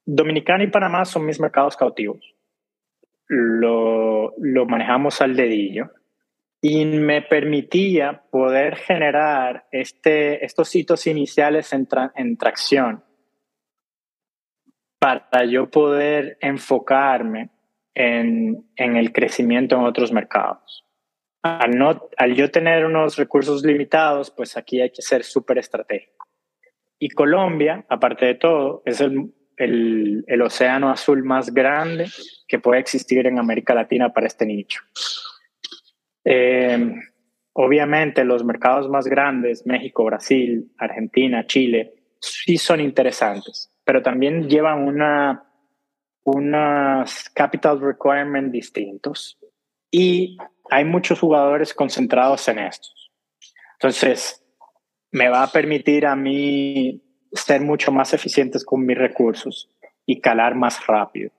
Dominicana 0.05 0.63
y 0.63 0.67
Panamá 0.67 1.05
son 1.05 1.25
mis 1.25 1.39
mercados 1.39 1.75
cautivos 1.75 2.35
lo, 3.29 4.65
manejamos 4.67 5.21
al 5.21 5.35
dedillo 5.35 5.91
y 6.61 6.85
me 6.85 7.21
permitía 7.21 8.23
poder 8.29 8.75
generar 8.75 9.67
este, 9.71 10.43
estos 10.43 10.75
hitos 10.75 11.07
iniciales 11.07 11.71
en 11.73 12.37
tracción 12.37 13.03
para 14.99 15.45
yo 15.45 15.69
poder 15.69 16.37
enfocarme 16.41 17.51
en, 17.93 18.65
en, 18.75 18.95
el 18.95 19.12
crecimiento 19.12 19.75
en 19.75 19.84
otros 19.84 20.12
mercados. 20.12 20.86
Al, 21.41 21.78
no, 21.78 22.10
al 22.17 22.36
yo 22.36 22.52
tener 22.52 22.86
unos 22.86 23.17
recursos 23.17 23.63
limitados, 23.63 24.32
pues 24.32 24.58
aquí 24.58 24.82
hay 24.82 24.91
que 24.91 25.02
ser 25.02 25.23
súper 25.23 25.58
estratégico. 25.58 26.28
Y 26.99 27.10
Colombia, 27.10 27.86
aparte 27.89 28.25
de 28.25 28.36
todo, 28.36 28.84
es 28.86 28.99
el, 28.99 29.34
el, 29.56 30.25
el, 30.28 30.41
océano 30.41 30.91
azul 30.91 31.23
más 31.23 31.54
grande 31.54 32.08
que 32.47 32.60
puede 32.60 32.82
existir 32.82 33.25
en 33.25 33.39
América 33.39 33.73
Latina 33.73 34.12
para 34.12 34.28
este 34.28 34.45
nicho. 34.45 34.82
Eh, 36.25 36.93
obviamente 37.54 38.23
los 38.23 38.43
mercados 38.43 38.89
más 38.89 39.08
grandes, 39.08 39.65
México, 39.65 40.04
Brasil, 40.04 40.71
Argentina, 40.78 41.45
Chile, 41.47 41.93
sí 42.19 42.58
son 42.58 42.80
interesantes, 42.80 43.71
pero 43.84 44.02
también 44.02 44.47
llevan 44.47 44.88
una, 44.88 45.48
unos 46.23 47.29
capital 47.34 47.79
requirements 47.79 48.51
distintos 48.51 49.39
y 49.91 50.38
hay 50.69 50.86
muchos 50.86 51.19
jugadores 51.19 51.73
concentrados 51.73 52.47
en 52.47 52.60
estos. 52.60 53.12
Entonces, 53.73 54.43
me 55.12 55.29
va 55.29 55.43
a 55.43 55.51
permitir 55.51 56.05
a 56.05 56.15
mí 56.15 57.01
ser 57.32 57.62
mucho 57.62 57.91
más 57.91 58.13
eficientes 58.13 58.63
con 58.65 58.86
mis 58.86 58.97
recursos 58.97 59.69
y 60.05 60.21
calar 60.21 60.55
más 60.55 60.86
rápido. 60.86 61.32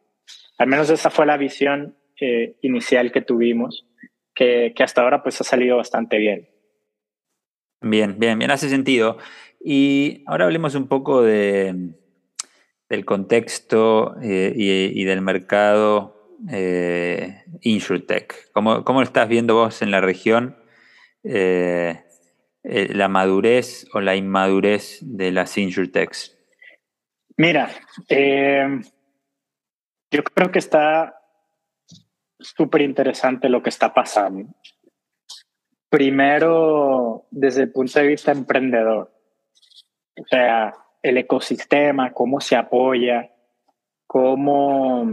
Al 0.58 0.66
menos 0.66 0.90
esa 0.90 1.10
fue 1.10 1.26
la 1.26 1.36
visión 1.36 1.96
eh, 2.20 2.56
inicial 2.62 3.12
que 3.12 3.22
tuvimos, 3.22 3.86
que, 4.34 4.72
que, 4.74 4.82
hasta 4.82 5.02
ahora 5.02 5.22
pues 5.22 5.40
ha 5.40 5.44
salido 5.44 5.76
bastante 5.76 6.18
bien. 6.18 6.48
Bien, 7.82 8.18
bien, 8.18 8.38
bien, 8.38 8.50
hace 8.50 8.68
sentido. 8.68 9.18
Y 9.62 10.22
ahora 10.26 10.44
hablemos 10.46 10.74
un 10.74 10.88
poco 10.88 11.22
de, 11.22 11.74
del 12.90 13.04
contexto 13.04 14.16
eh, 14.20 14.52
y, 14.54 15.04
del 15.04 15.22
mercado 15.22 16.36
eh, 16.50 17.44
InsurTech. 17.60 18.50
¿Cómo, 18.52 18.84
¿Cómo, 18.84 19.00
estás 19.00 19.28
viendo 19.28 19.54
vos 19.54 19.80
en 19.80 19.92
la 19.92 20.00
región? 20.00 20.58
Eh, 21.22 22.02
la 22.62 23.08
madurez 23.08 23.86
o 23.94 24.00
la 24.00 24.16
inmadurez 24.16 24.98
de 25.02 25.30
las 25.30 25.56
insurtechs? 25.56 26.36
Mira, 27.36 27.70
yo 30.10 30.24
creo 30.24 30.50
que 30.50 30.58
está 30.58 31.14
súper 32.38 32.82
interesante 32.82 33.48
lo 33.48 33.62
que 33.62 33.70
está 33.70 33.94
pasando. 33.94 34.52
Primero, 35.88 37.28
desde 37.30 37.62
el 37.62 37.72
punto 37.72 37.98
de 38.00 38.08
vista 38.08 38.32
emprendedor. 38.32 39.10
O 40.20 40.26
sea, 40.28 40.74
el 41.02 41.18
ecosistema, 41.18 42.12
cómo 42.12 42.40
se 42.40 42.56
apoya, 42.56 43.30
cómo 44.06 45.06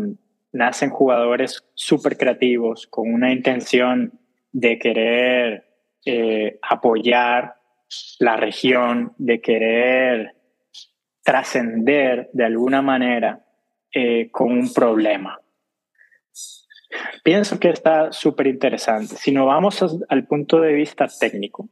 nacen 0.52 0.90
jugadores 0.90 1.64
súper 1.74 2.18
creativos 2.18 2.88
con 2.88 3.14
una 3.14 3.32
intención 3.32 4.20
de 4.52 4.80
querer 4.80 5.68
eh, 6.06 6.60
apoyar 6.62 7.56
la 8.20 8.38
región, 8.38 9.14
de 9.18 9.40
querer 9.42 10.36
trascender 11.24 12.30
de 12.34 12.46
alguna 12.46 12.82
manera 12.82 13.46
eh, 13.92 14.30
con 14.32 14.52
un 14.52 14.74
problema. 14.74 15.40
Pienso 17.24 17.60
que 17.60 17.70
está 17.70 18.12
súper 18.12 18.48
interesante. 18.48 19.16
Si 19.16 19.32
nos 19.32 19.46
vamos 19.46 19.84
al 20.08 20.26
punto 20.26 20.62
de 20.62 20.74
vista 20.74 21.08
técnico, 21.08 21.70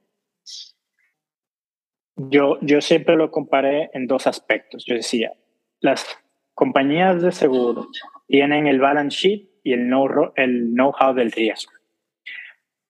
yo, 2.16 2.58
yo 2.62 2.82
siempre 2.82 3.16
lo 3.16 3.32
comparé 3.32 3.90
en 3.94 4.08
dos 4.08 4.28
aspectos. 4.28 4.86
Yo 4.86 4.96
decía, 4.96 5.34
las 5.80 6.06
compañías 6.54 7.22
de 7.22 7.32
seguro 7.32 7.88
tienen 8.28 8.68
el 8.68 8.80
balance 8.80 9.18
sheet 9.18 9.50
y 9.64 9.74
el 9.74 9.88
know-how 9.88 10.32
el 10.36 10.74
know 10.74 11.14
del 11.14 11.32
riesgo. 11.32 11.74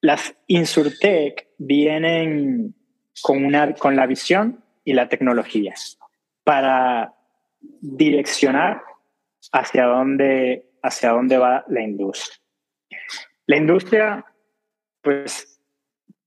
Las 0.00 0.36
Insurtech 0.46 1.48
vienen 1.58 2.74
con, 3.22 3.44
una, 3.44 3.74
con 3.74 3.96
la 3.96 4.06
visión 4.06 4.64
y 4.84 4.92
la 4.92 5.08
tecnología 5.08 5.74
para 6.44 7.14
direccionar 7.60 8.82
hacia 9.52 9.86
dónde, 9.86 10.70
hacia 10.82 11.10
dónde 11.10 11.38
va 11.38 11.64
la 11.68 11.82
industria. 11.82 12.38
La 13.46 13.56
industria, 13.56 14.24
pues, 15.02 15.60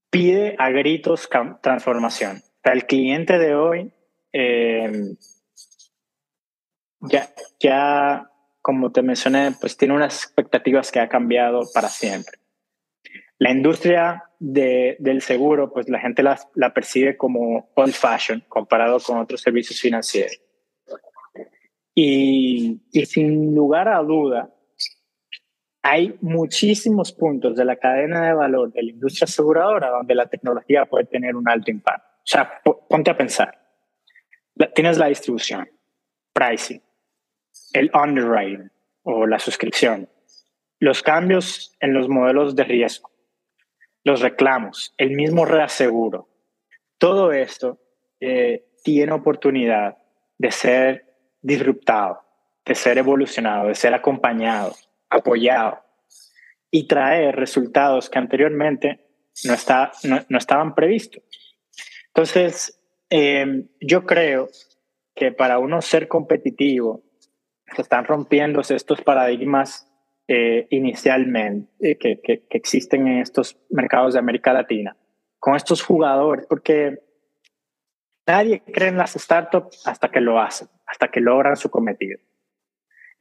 pide 0.09 0.55
a 0.57 0.69
gritos 0.71 1.29
transformación. 1.61 2.41
El 2.63 2.85
cliente 2.85 3.37
de 3.37 3.55
hoy 3.55 3.91
eh, 4.33 5.15
ya, 7.01 7.29
ya, 7.59 8.31
como 8.61 8.91
te 8.91 9.01
mencioné, 9.01 9.53
pues 9.59 9.77
tiene 9.77 9.93
unas 9.93 10.23
expectativas 10.23 10.91
que 10.91 10.99
ha 10.99 11.07
cambiado 11.09 11.61
para 11.73 11.87
siempre. 11.87 12.37
La 13.37 13.51
industria 13.51 14.25
de, 14.39 14.97
del 14.99 15.21
seguro, 15.21 15.71
pues 15.71 15.87
la 15.87 15.99
gente 15.99 16.23
la, 16.23 16.39
la 16.55 16.73
percibe 16.73 17.15
como 17.15 17.69
old 17.75 17.93
fashion 17.93 18.43
comparado 18.49 18.99
con 18.99 19.17
otros 19.17 19.41
servicios 19.41 19.79
financieros. 19.79 20.41
Y, 21.95 22.81
y 22.91 23.05
sin 23.05 23.55
lugar 23.55 23.87
a 23.87 23.99
duda, 23.99 24.53
hay 25.81 26.17
muchísimos 26.21 27.13
puntos 27.13 27.55
de 27.55 27.65
la 27.65 27.77
cadena 27.77 28.27
de 28.27 28.33
valor 28.33 28.71
de 28.71 28.83
la 28.83 28.91
industria 28.91 29.25
aseguradora 29.25 29.89
donde 29.89 30.15
la 30.15 30.27
tecnología 30.27 30.85
puede 30.85 31.05
tener 31.05 31.35
un 31.35 31.47
alto 31.47 31.71
impacto. 31.71 32.08
Sea, 32.29 32.61
ponte 32.87 33.09
a 33.09 33.17
pensar. 33.17 33.59
tienes 34.75 34.99
la 34.99 35.07
distribución, 35.07 35.67
pricing, 36.31 36.79
el 37.73 37.89
underwriting 37.91 38.69
o 39.01 39.25
la 39.25 39.39
suscripción, 39.39 40.07
los 40.79 41.01
cambios 41.01 41.75
en 41.79 41.95
los 41.95 42.07
modelos 42.07 42.55
de 42.55 42.65
riesgo, 42.65 43.09
los 44.03 44.21
reclamos, 44.21 44.93
el 44.99 45.09
mismo 45.09 45.43
reaseguro. 45.45 46.29
Todo 46.99 47.33
esto 47.33 47.79
eh, 48.19 48.63
tiene 48.83 49.13
oportunidad 49.13 49.97
de 50.37 50.51
ser 50.51 51.15
disruptado, 51.41 52.21
de 52.63 52.75
ser 52.75 52.99
evolucionado, 52.99 53.69
de 53.69 53.75
ser 53.75 53.95
acompañado, 53.95 54.75
apoyado 55.09 55.83
y 56.69 56.87
traer 56.87 57.37
resultados 57.37 58.07
que 58.07 58.19
anteriormente 58.19 58.99
no, 59.45 59.55
está, 59.55 59.91
no, 60.03 60.37
estaban 60.37 60.75
previstos. 60.75 61.23
Entonces, 62.13 62.79
eh, 63.09 63.67
yo 63.81 64.05
creo 64.05 64.49
que 65.15 65.31
para 65.31 65.59
uno 65.59 65.81
ser 65.81 66.07
competitivo 66.07 67.03
se 67.75 67.81
están 67.81 68.05
rompiendo 68.05 68.61
estos 68.61 69.01
paradigmas 69.01 69.89
eh, 70.27 70.67
inicialmente 70.69 71.71
eh, 71.79 71.97
que, 71.97 72.21
que, 72.21 72.45
existen 72.51 73.07
en 73.07 73.19
estos 73.19 73.57
mercados 73.69 74.13
de 74.13 74.19
América 74.19 74.53
Latina 74.53 74.95
con 75.39 75.55
estos 75.55 75.81
jugadores, 75.81 76.45
porque 76.47 76.99
nadie 78.27 78.61
cree 78.61 78.89
en 78.89 78.97
las 78.97 79.13
startups 79.13 79.87
hasta 79.87 80.11
que 80.11 80.21
lo 80.21 80.39
hacen, 80.39 80.67
hasta 80.85 81.07
que 81.09 81.19
logran 81.19 81.55
su 81.55 81.71
cometido. 81.71 82.19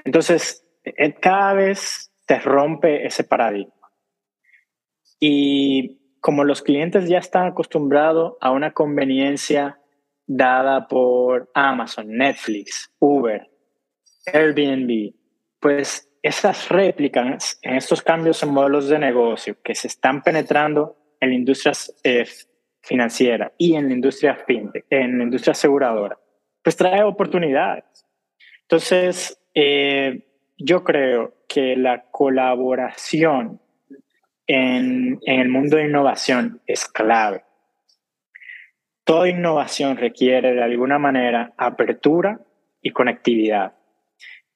Entonces, 0.04 0.66
eh, 0.84 1.14
cada 1.14 1.54
vez 1.54 2.12
se 2.26 2.38
rompe 2.40 3.06
ese 3.06 3.24
paradigma. 3.24 3.72
Y 5.18 6.07
como 6.20 6.44
los 6.44 6.62
clientes 6.62 7.08
ya 7.08 7.18
están 7.18 7.46
acostumbrados 7.46 8.34
a 8.40 8.50
una 8.50 8.72
conveniencia 8.72 9.78
dada 10.26 10.88
por 10.88 11.50
Amazon, 11.54 12.08
Netflix, 12.08 12.92
Uber, 12.98 13.48
Airbnb, 14.32 15.14
pues 15.60 16.08
esas 16.22 16.68
réplicas 16.68 17.58
en 17.62 17.76
estos 17.76 18.02
cambios 18.02 18.42
en 18.42 18.50
modelos 18.50 18.88
de 18.88 18.98
negocio 18.98 19.56
que 19.62 19.74
se 19.74 19.88
están 19.88 20.22
penetrando 20.22 20.96
en 21.20 21.30
la 21.30 21.34
industria 21.34 21.72
eh, 22.04 22.26
financiera 22.82 23.52
y 23.56 23.74
en 23.74 23.88
la 23.88 23.94
industria 23.94 24.36
fintech, 24.46 24.86
en 24.90 25.18
la 25.18 25.24
industria 25.24 25.52
aseguradora, 25.52 26.18
pues 26.62 26.76
trae 26.76 27.02
oportunidades. 27.02 27.84
Entonces, 28.62 29.40
eh, 29.54 30.26
yo 30.58 30.84
creo 30.84 31.34
que 31.48 31.76
la 31.76 32.10
colaboración 32.10 33.60
en, 34.48 35.20
en 35.24 35.40
el 35.40 35.48
mundo 35.48 35.76
de 35.76 35.84
innovación 35.84 36.60
es 36.66 36.86
clave. 36.86 37.44
Toda 39.04 39.28
innovación 39.28 39.96
requiere 39.96 40.52
de 40.54 40.62
alguna 40.62 40.98
manera 40.98 41.54
apertura 41.56 42.40
y 42.82 42.90
conectividad. 42.90 43.74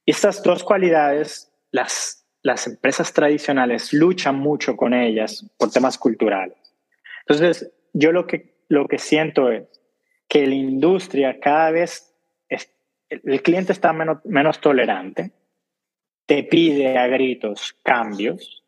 Estas 0.04 0.42
dos 0.42 0.64
cualidades, 0.64 1.52
las, 1.70 2.26
las 2.42 2.66
empresas 2.66 3.12
tradicionales 3.12 3.92
luchan 3.92 4.36
mucho 4.36 4.76
con 4.76 4.94
ellas 4.94 5.48
por 5.58 5.70
temas 5.70 5.96
culturales. 5.96 6.56
Entonces, 7.26 7.72
yo 7.92 8.12
lo 8.12 8.26
que, 8.26 8.64
lo 8.68 8.88
que 8.88 8.98
siento 8.98 9.50
es 9.50 9.68
que 10.28 10.46
la 10.46 10.54
industria 10.54 11.38
cada 11.40 11.70
vez, 11.70 12.14
el 13.08 13.42
cliente 13.42 13.72
está 13.72 13.92
menos, 13.92 14.24
menos 14.24 14.60
tolerante, 14.60 15.32
te 16.26 16.44
pide 16.44 16.98
a 16.98 17.06
gritos 17.06 17.76
cambios. 17.82 18.61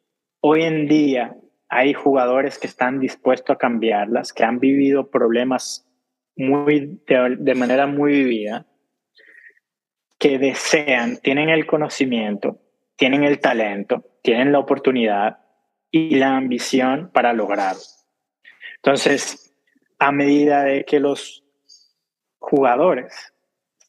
Hoy 0.46 0.64
en 0.64 0.86
día 0.86 1.34
hay 1.70 1.94
jugadores 1.94 2.58
que 2.58 2.66
están 2.66 3.00
dispuestos 3.00 3.56
a 3.56 3.58
cambiarlas, 3.58 4.34
que 4.34 4.44
han 4.44 4.60
vivido 4.60 5.08
problemas 5.08 5.88
muy, 6.36 7.00
de, 7.06 7.36
de 7.38 7.54
manera 7.54 7.86
muy 7.86 8.12
vivida 8.12 8.66
que 10.18 10.38
desean, 10.38 11.16
tienen 11.16 11.48
el 11.48 11.64
conocimiento, 11.64 12.60
tienen 12.96 13.24
el 13.24 13.40
talento, 13.40 14.04
tienen 14.20 14.52
la 14.52 14.58
oportunidad 14.58 15.38
y 15.90 16.16
la 16.16 16.36
ambición 16.36 17.10
para 17.10 17.32
lograrlo. 17.32 17.80
Entonces, 18.76 19.56
a 19.98 20.12
medida 20.12 20.62
de 20.64 20.84
que 20.84 21.00
los 21.00 21.42
jugadores 22.38 23.32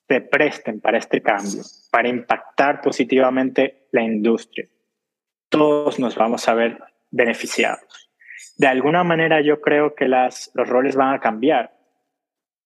se 0.07 0.21
presten 0.21 0.79
para 0.79 0.99
este 0.99 1.21
cambio, 1.21 1.63
para 1.91 2.07
impactar 2.07 2.79
positivamente 2.79 3.89
la 3.91 4.03
industria, 4.03 4.69
todos 5.49 5.99
nos 5.99 6.15
vamos 6.15 6.47
a 6.47 6.53
ver 6.53 6.79
beneficiados. 7.12 8.10
De 8.58 8.67
alguna 8.67 9.03
manera 9.03 9.41
yo 9.41 9.62
creo 9.62 9.95
que 9.95 10.08
las, 10.08 10.51
los 10.53 10.67
roles 10.67 10.95
van 10.95 11.13
a 11.13 11.19
cambiar. 11.19 11.73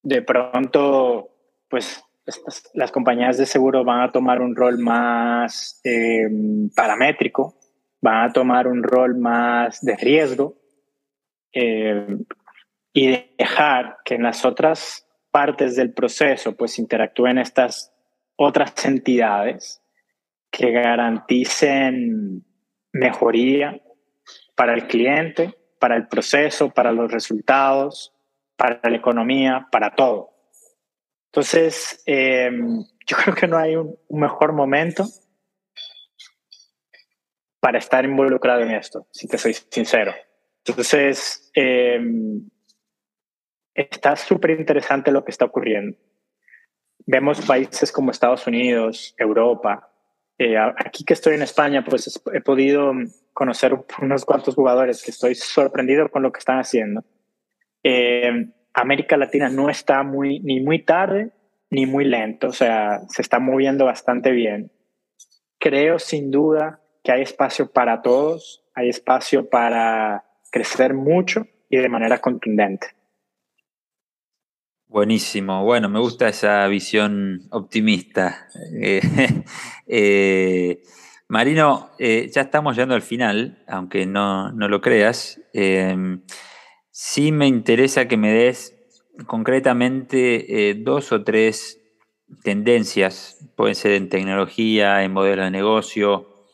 De 0.01 0.21
pronto, 0.21 1.29
pues 1.67 2.03
las 2.73 2.91
compañías 2.91 3.37
de 3.37 3.45
seguro 3.45 3.83
van 3.83 4.01
a 4.01 4.11
tomar 4.11 4.41
un 4.41 4.55
rol 4.55 4.77
más 4.77 5.81
eh, 5.83 6.27
paramétrico, 6.75 7.55
van 8.01 8.29
a 8.29 8.33
tomar 8.33 8.67
un 8.67 8.83
rol 8.83 9.17
más 9.17 9.81
de 9.81 9.97
riesgo 9.97 10.55
eh, 11.51 12.17
y 12.93 13.25
dejar 13.37 13.97
que 14.05 14.15
en 14.15 14.23
las 14.23 14.45
otras 14.45 15.07
partes 15.31 15.75
del 15.75 15.93
proceso 15.93 16.55
pues 16.55 16.79
interactúen 16.79 17.37
estas 17.37 17.93
otras 18.35 18.85
entidades 18.85 19.81
que 20.51 20.71
garanticen 20.71 22.45
mejoría 22.91 23.81
para 24.55 24.73
el 24.73 24.87
cliente, 24.87 25.57
para 25.79 25.95
el 25.95 26.07
proceso, 26.07 26.69
para 26.69 26.91
los 26.91 27.11
resultados, 27.11 28.13
para 28.55 28.79
la 28.83 28.97
economía, 28.97 29.67
para 29.71 29.95
todo. 29.95 30.33
Entonces, 31.31 32.03
em, 32.05 32.83
yo 33.07 33.17
creo 33.23 33.35
que 33.35 33.47
no 33.47 33.57
hay 33.57 33.75
un, 33.75 33.97
mejor 34.09 34.53
momento 34.53 35.05
para 37.59 37.77
estar 37.77 38.05
involucrado 38.05 38.61
en 38.61 38.71
esto, 38.71 39.07
si 39.11 39.27
te 39.27 39.37
soy 39.37 39.53
sincero. 39.53 40.13
Entonces, 40.65 41.51
em, 41.53 42.49
está 43.73 44.15
súper 44.15 44.51
interesante 44.51 45.11
lo 45.11 45.23
que 45.23 45.31
está 45.31 45.45
ocurriendo. 45.45 45.97
Vemos 47.05 47.41
países 47.45 47.91
como 47.91 48.11
Estados 48.11 48.45
Unidos, 48.45 49.15
Europa. 49.17 49.88
Eh, 50.39 50.57
aquí 50.57 51.03
que 51.03 51.13
estoy 51.13 51.35
en 51.35 51.41
España, 51.41 51.83
pues 51.83 52.21
he 52.33 52.39
podido 52.39 52.93
conocer 53.33 53.77
unos 54.01 54.23
cuantos 54.23 54.55
jugadores 54.55 55.03
que 55.03 55.11
estoy 55.11 55.35
sorprendido 55.35 56.09
con 56.09 56.23
lo 56.23 56.31
que 56.31 56.39
están 56.39 56.59
haciendo. 56.59 57.03
Eh, 57.83 58.47
América 58.73 59.17
Latina 59.17 59.49
no 59.49 59.69
está 59.69 60.01
muy, 60.03 60.39
ni 60.39 60.61
muy 60.61 60.83
tarde 60.83 61.31
ni 61.69 61.85
muy 61.85 62.05
lento, 62.05 62.47
o 62.47 62.53
sea, 62.53 63.01
se 63.09 63.21
está 63.21 63.39
moviendo 63.39 63.85
bastante 63.85 64.31
bien. 64.31 64.71
Creo 65.59 65.99
sin 65.99 66.31
duda 66.31 66.81
que 67.03 67.11
hay 67.11 67.21
espacio 67.21 67.71
para 67.71 68.01
todos, 68.01 68.63
hay 68.73 68.89
espacio 68.89 69.49
para 69.49 70.23
crecer 70.51 70.93
mucho 70.93 71.45
y 71.69 71.77
de 71.77 71.89
manera 71.89 72.19
contundente. 72.19 72.87
Buenísimo, 74.89 75.63
bueno, 75.63 75.87
me 75.87 75.99
gusta 75.99 76.29
esa 76.29 76.65
visión 76.67 77.43
optimista. 77.51 78.47
Eh, 78.73 78.99
eh, 79.87 80.81
Marino, 81.27 81.91
eh, 81.99 82.27
ya 82.33 82.41
estamos 82.41 82.75
llegando 82.75 82.95
al 82.95 83.03
final, 83.03 83.63
aunque 83.67 84.07
no, 84.07 84.51
no 84.51 84.67
lo 84.67 84.81
creas. 84.81 85.39
sí 86.89 87.31
me 87.31 87.45
interesa 87.45 88.07
que 88.07 88.17
me 88.17 88.33
des 88.33 88.75
concretamente 89.27 90.73
dos 90.79 91.11
o 91.11 91.23
tres 91.23 91.79
tendencias, 92.43 93.47
pueden 93.55 93.75
ser 93.75 93.91
en 93.91 94.09
tecnología, 94.09 95.03
en 95.03 95.13
modelo 95.13 95.43
de 95.43 95.51
negocio, 95.51 96.47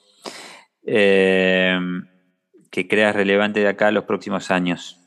que 0.84 1.78
creas 2.90 3.16
relevante 3.16 3.62
de 3.62 3.70
acá 3.70 3.88
a 3.88 3.92
los 3.92 4.04
próximos 4.04 4.52
años. 4.52 5.00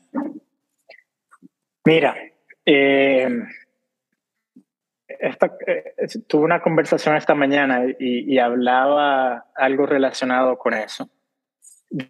Mira, 1.85 2.15
eh, 2.71 3.27
eh, 5.67 6.07
tuve 6.27 6.43
una 6.43 6.61
conversación 6.61 7.15
esta 7.15 7.33
mañana 7.33 7.83
y, 7.99 8.37
hablaba 8.37 9.47
algo 9.55 9.87
relacionado 9.87 10.57
con 10.57 10.75
eso. 10.75 11.09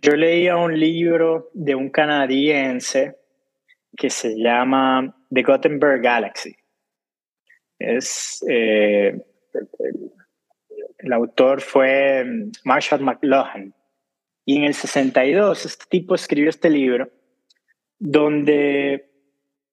Yo 0.01 0.17
leía 0.17 0.57
un 0.57 0.77
libro 0.77 1.49
de 1.53 1.75
un 1.75 1.89
canadiense 1.89 3.15
que 3.95 4.09
se 4.09 4.35
llama 4.37 5.15
The 5.33 5.43
Gutenberg 5.43 6.01
Galaxy. 6.01 6.55
Es, 7.79 8.43
eh, 8.49 9.17
el 10.97 11.13
autor 11.13 11.61
fue 11.61 12.25
Marshall 12.65 13.01
McLuhan. 13.01 13.73
Y 14.43 14.57
en 14.57 14.63
el 14.65 14.73
62 14.73 15.65
este 15.65 15.85
tipo 15.89 16.15
escribió 16.15 16.49
este 16.49 16.69
libro 16.69 17.09
donde 17.97 19.08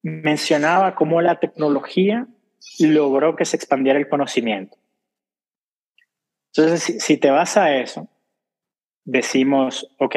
mencionaba 0.07 0.95
cómo 0.95 1.21
la 1.21 1.41
tecnología 1.41 2.29
logró 2.79 3.35
que 3.35 3.45
se 3.45 3.57
expandiera 3.57 3.99
el 3.99 4.09
conocimiento. 4.09 4.77
Entonces, 6.55 7.03
si, 7.03 7.17
te 7.19 7.31
vas 7.31 7.57
a 7.57 7.75
eso, 7.77 8.09
decimos, 9.05 9.93
ok, 9.99 10.15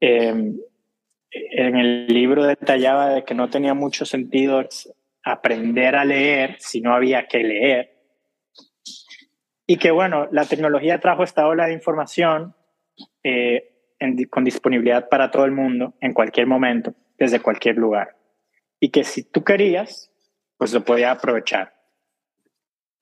em, 0.00 0.58
en 1.30 1.76
el 1.76 2.06
libro 2.06 2.44
detallaba 2.44 3.10
de 3.10 3.24
que 3.24 3.34
no 3.34 3.50
tenía 3.50 3.74
mucho 3.74 4.06
sentido 4.06 4.66
aprender 5.22 5.94
a 5.94 6.06
leer 6.06 6.56
si 6.58 6.80
no 6.80 6.94
había 6.94 7.26
que 7.26 7.38
leer. 7.38 7.90
Y 9.66 9.76
que 9.76 9.90
bueno, 9.90 10.26
la 10.32 10.46
tecnología 10.46 11.00
trajo 11.00 11.22
esta 11.22 11.46
ola 11.46 11.66
de 11.66 11.74
información 11.74 12.56
eh, 13.22 13.94
con 14.30 14.42
disponibilidad 14.42 15.08
para 15.10 15.30
todo 15.30 15.44
el 15.44 15.52
mundo 15.52 15.94
en 16.00 16.14
cualquier 16.14 16.46
momento, 16.46 16.94
desde 17.18 17.40
cualquier 17.40 17.76
lugar 17.76 18.21
y 18.82 18.90
que 18.90 19.04
si 19.04 19.22
tú 19.22 19.44
querías, 19.44 20.10
pues 20.58 20.72
lo 20.72 20.84
podías 20.84 21.16
aprovechar. 21.16 21.72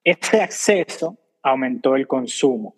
Este 0.04 0.42
acceso 0.42 1.18
aumentó 1.42 1.96
el 1.96 2.06
consumo. 2.06 2.76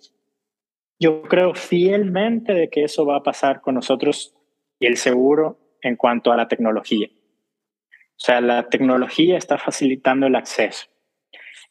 Yo 1.01 1.23
creo 1.23 1.53
fielmente 1.53 2.55
de 2.55 2.71
que 2.71 2.85
eso 2.85 3.05
va 3.05 3.17
a 3.17 3.23
pasar 3.25 3.61
con 3.61 3.75
nosotros 3.75 4.37
y 4.79 4.87
el 4.87 4.97
seguro 4.97 5.77
en 5.81 5.97
cuanto 5.97 6.31
a 6.31 6.37
la 6.37 6.47
tecnología. 6.47 7.09
O 7.11 8.19
sea, 8.25 8.41
la 8.41 8.69
tecnología 8.69 9.37
está 9.37 9.59
facilitando 9.59 10.29
el 10.29 10.37
acceso. 10.37 10.87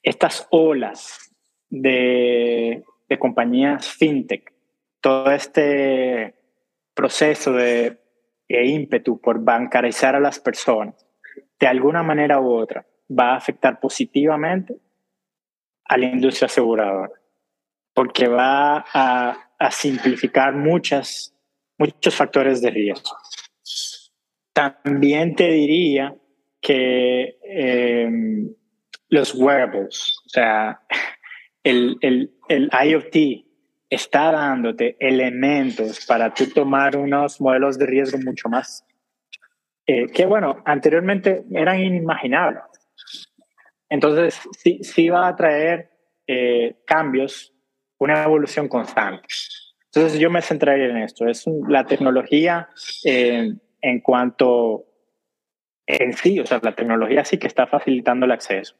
Estas 0.04 0.50
olas 0.52 1.34
de, 1.70 2.84
de 3.08 3.20
compañías 3.20 3.88
fintech, 3.88 4.52
todo 5.00 5.32
este 5.32 6.36
proceso 6.94 7.54
de, 7.54 8.02
de 8.50 8.66
ímpetu 8.66 9.22
por 9.22 9.42
bancarizar 9.42 10.14
a 10.14 10.20
las 10.20 10.38
personas, 10.38 11.08
de 11.62 11.68
alguna 11.68 12.02
manera 12.02 12.42
u 12.42 12.52
otra 12.52 12.86
va 13.08 13.34
a 13.34 13.38
afectar 13.38 13.80
positivamente 13.80 14.76
a 15.86 15.98
la 15.98 16.08
industria 16.08 16.48
aseguradora, 16.48 17.12
porque 17.94 18.28
va 18.28 18.84
a, 18.94 19.48
simplificar 19.70 20.56
muchos 20.56 21.36
factores 22.12 22.62
de 22.62 22.72
riesgo. 22.72 23.16
También 24.54 25.36
te 25.36 25.50
diría 25.50 26.16
que 26.60 27.38
em, 27.44 28.56
los 29.10 29.36
wearables, 29.36 30.20
o 30.26 30.30
sea, 30.30 30.82
el, 31.64 31.98
el, 32.02 32.34
el 32.50 32.72
IoT 32.72 33.46
está 33.88 34.32
dándote 34.32 34.98
elementos 35.00 36.06
para 36.08 36.34
tú 36.34 36.48
tomar 36.48 36.98
unos 36.98 37.40
modelos 37.40 37.78
de 37.78 37.86
riesgo 37.86 38.18
mucho 38.18 38.50
más 38.50 38.84
eh, 39.86 40.08
que 40.08 40.26
bueno, 40.26 40.62
anteriormente 40.66 41.44
eran 41.52 41.80
inimaginables. 41.80 42.64
Entonces, 43.90 44.40
sí, 44.58 44.80
sí 44.84 45.10
va 45.10 45.28
a 45.28 45.36
traer 45.36 45.90
eh, 46.28 46.78
cambios, 46.86 47.54
una 47.98 48.24
evolución 48.24 48.68
constante. 48.68 49.28
Entonces, 49.86 50.20
yo 50.20 50.30
me 50.30 50.42
centraría 50.42 50.86
en 50.86 50.98
esto. 50.98 51.28
Es 51.28 51.46
la 51.68 51.86
tecnología 51.86 52.70
eh, 53.06 53.52
en 53.82 54.00
cuanto 54.00 54.86
en 55.86 56.14
sí, 56.14 56.40
o 56.40 56.46
sea, 56.46 56.62
la 56.64 56.74
tecnología 56.74 57.26
sí 57.26 57.38
que 57.38 57.48
está 57.48 57.68
facilitando 57.68 58.26
el 58.26 58.32
acceso. 58.32 58.76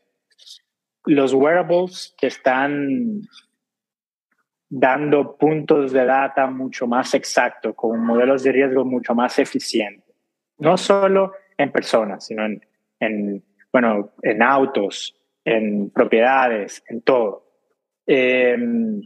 Los 1.04 1.34
wearables 1.34 2.16
que 2.18 2.28
están 2.28 3.22
dando 4.70 5.36
puntos 5.36 5.92
de 5.92 6.06
data 6.06 6.48
mucho 6.48 6.88
más 6.88 7.14
exactos, 7.16 7.76
con 7.76 8.06
modelos 8.06 8.44
de 8.44 8.54
riesgo 8.54 8.86
mucho 8.86 9.14
más 9.14 9.38
eficientes 9.40 10.11
no 10.62 10.78
solo 10.78 11.34
en 11.58 11.72
personas, 11.72 12.26
sino 12.26 12.46
en, 12.46 13.44
bueno, 13.74 14.12
en 14.22 14.44
autos, 14.44 15.20
en 15.44 15.90
propiedades, 15.90 16.84
en 16.88 17.02
todo. 17.02 17.48
Em, 18.06 19.02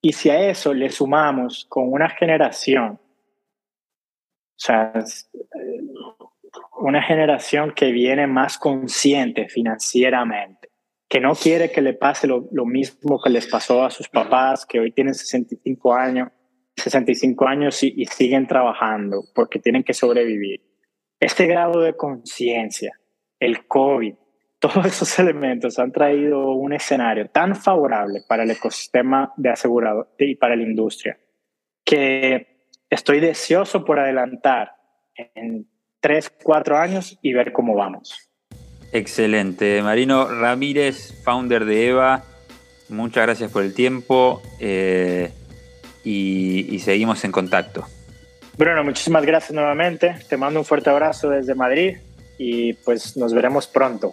y 0.00 0.12
si 0.12 0.30
a 0.30 0.48
eso 0.48 0.72
le 0.72 0.90
sumamos 0.90 1.66
con 1.68 1.92
una 1.92 2.08
generación, 2.08 2.92
o 2.92 3.00
sea, 4.56 4.92
eh, 4.94 5.80
una 6.78 7.02
generación 7.02 7.72
que 7.74 7.90
viene 7.90 8.28
más 8.28 8.56
consciente 8.56 9.48
financieramente, 9.48 10.68
que 11.08 11.20
no 11.20 11.34
quiere 11.34 11.72
que 11.72 11.82
le 11.82 11.94
pase 11.94 12.28
lo, 12.28 12.48
lo 12.52 12.64
mismo 12.64 13.20
que 13.20 13.30
les 13.30 13.48
pasó 13.48 13.84
a 13.84 13.90
sus 13.90 14.08
papás, 14.08 14.64
que 14.64 14.78
hoy 14.78 14.92
tienen 14.92 15.14
65 15.14 15.94
años 15.94 16.28
65 16.76 17.46
años 17.46 17.82
y, 17.82 18.04
siguen 18.06 18.46
trabajando 18.46 19.24
porque 19.34 19.58
tienen 19.58 19.84
que 19.84 19.94
sobrevivir. 19.94 20.62
Este 21.20 21.46
grado 21.46 21.80
de 21.80 21.96
conciencia, 21.96 22.98
el 23.38 23.66
COVID, 23.66 24.14
todos 24.58 24.86
esos 24.86 25.18
elementos 25.18 25.78
han 25.78 25.92
traído 25.92 26.52
un 26.52 26.72
escenario 26.72 27.28
tan 27.28 27.54
favorable 27.54 28.22
para 28.26 28.44
el 28.44 28.50
ecosistema 28.50 29.32
de 29.36 29.50
asegurado 29.50 30.14
y 30.18 30.36
para 30.36 30.56
la 30.56 30.62
industria 30.62 31.18
que 31.84 32.68
estoy 32.88 33.20
deseoso 33.20 33.84
por 33.84 33.98
adelantar 33.98 34.72
en 35.34 35.68
3, 36.00 36.32
4 36.42 36.78
años 36.78 37.18
y 37.22 37.32
ver 37.34 37.52
cómo 37.52 37.74
vamos. 37.74 38.30
Excelente. 38.92 39.82
Marino 39.82 40.28
Ramírez, 40.28 41.22
founder 41.24 41.64
de 41.64 41.88
EVA, 41.88 42.24
muchas 42.88 43.26
gracias 43.26 43.50
por 43.50 43.64
el 43.64 43.74
tiempo. 43.74 44.40
Eh, 44.60 45.30
y, 46.04 46.78
seguimos 46.80 47.24
en 47.24 47.32
contacto. 47.32 47.86
Bruno, 48.56 48.84
muchísimas 48.84 49.24
gracias 49.24 49.52
nuevamente. 49.52 50.16
Te 50.28 50.36
mando 50.36 50.60
un 50.60 50.66
fuerte 50.66 50.90
abrazo 50.90 51.30
desde 51.30 51.54
Madrid 51.54 51.96
y 52.38 52.74
pues 52.74 53.16
nos 53.16 53.32
veremos 53.32 53.66
pronto. 53.66 54.12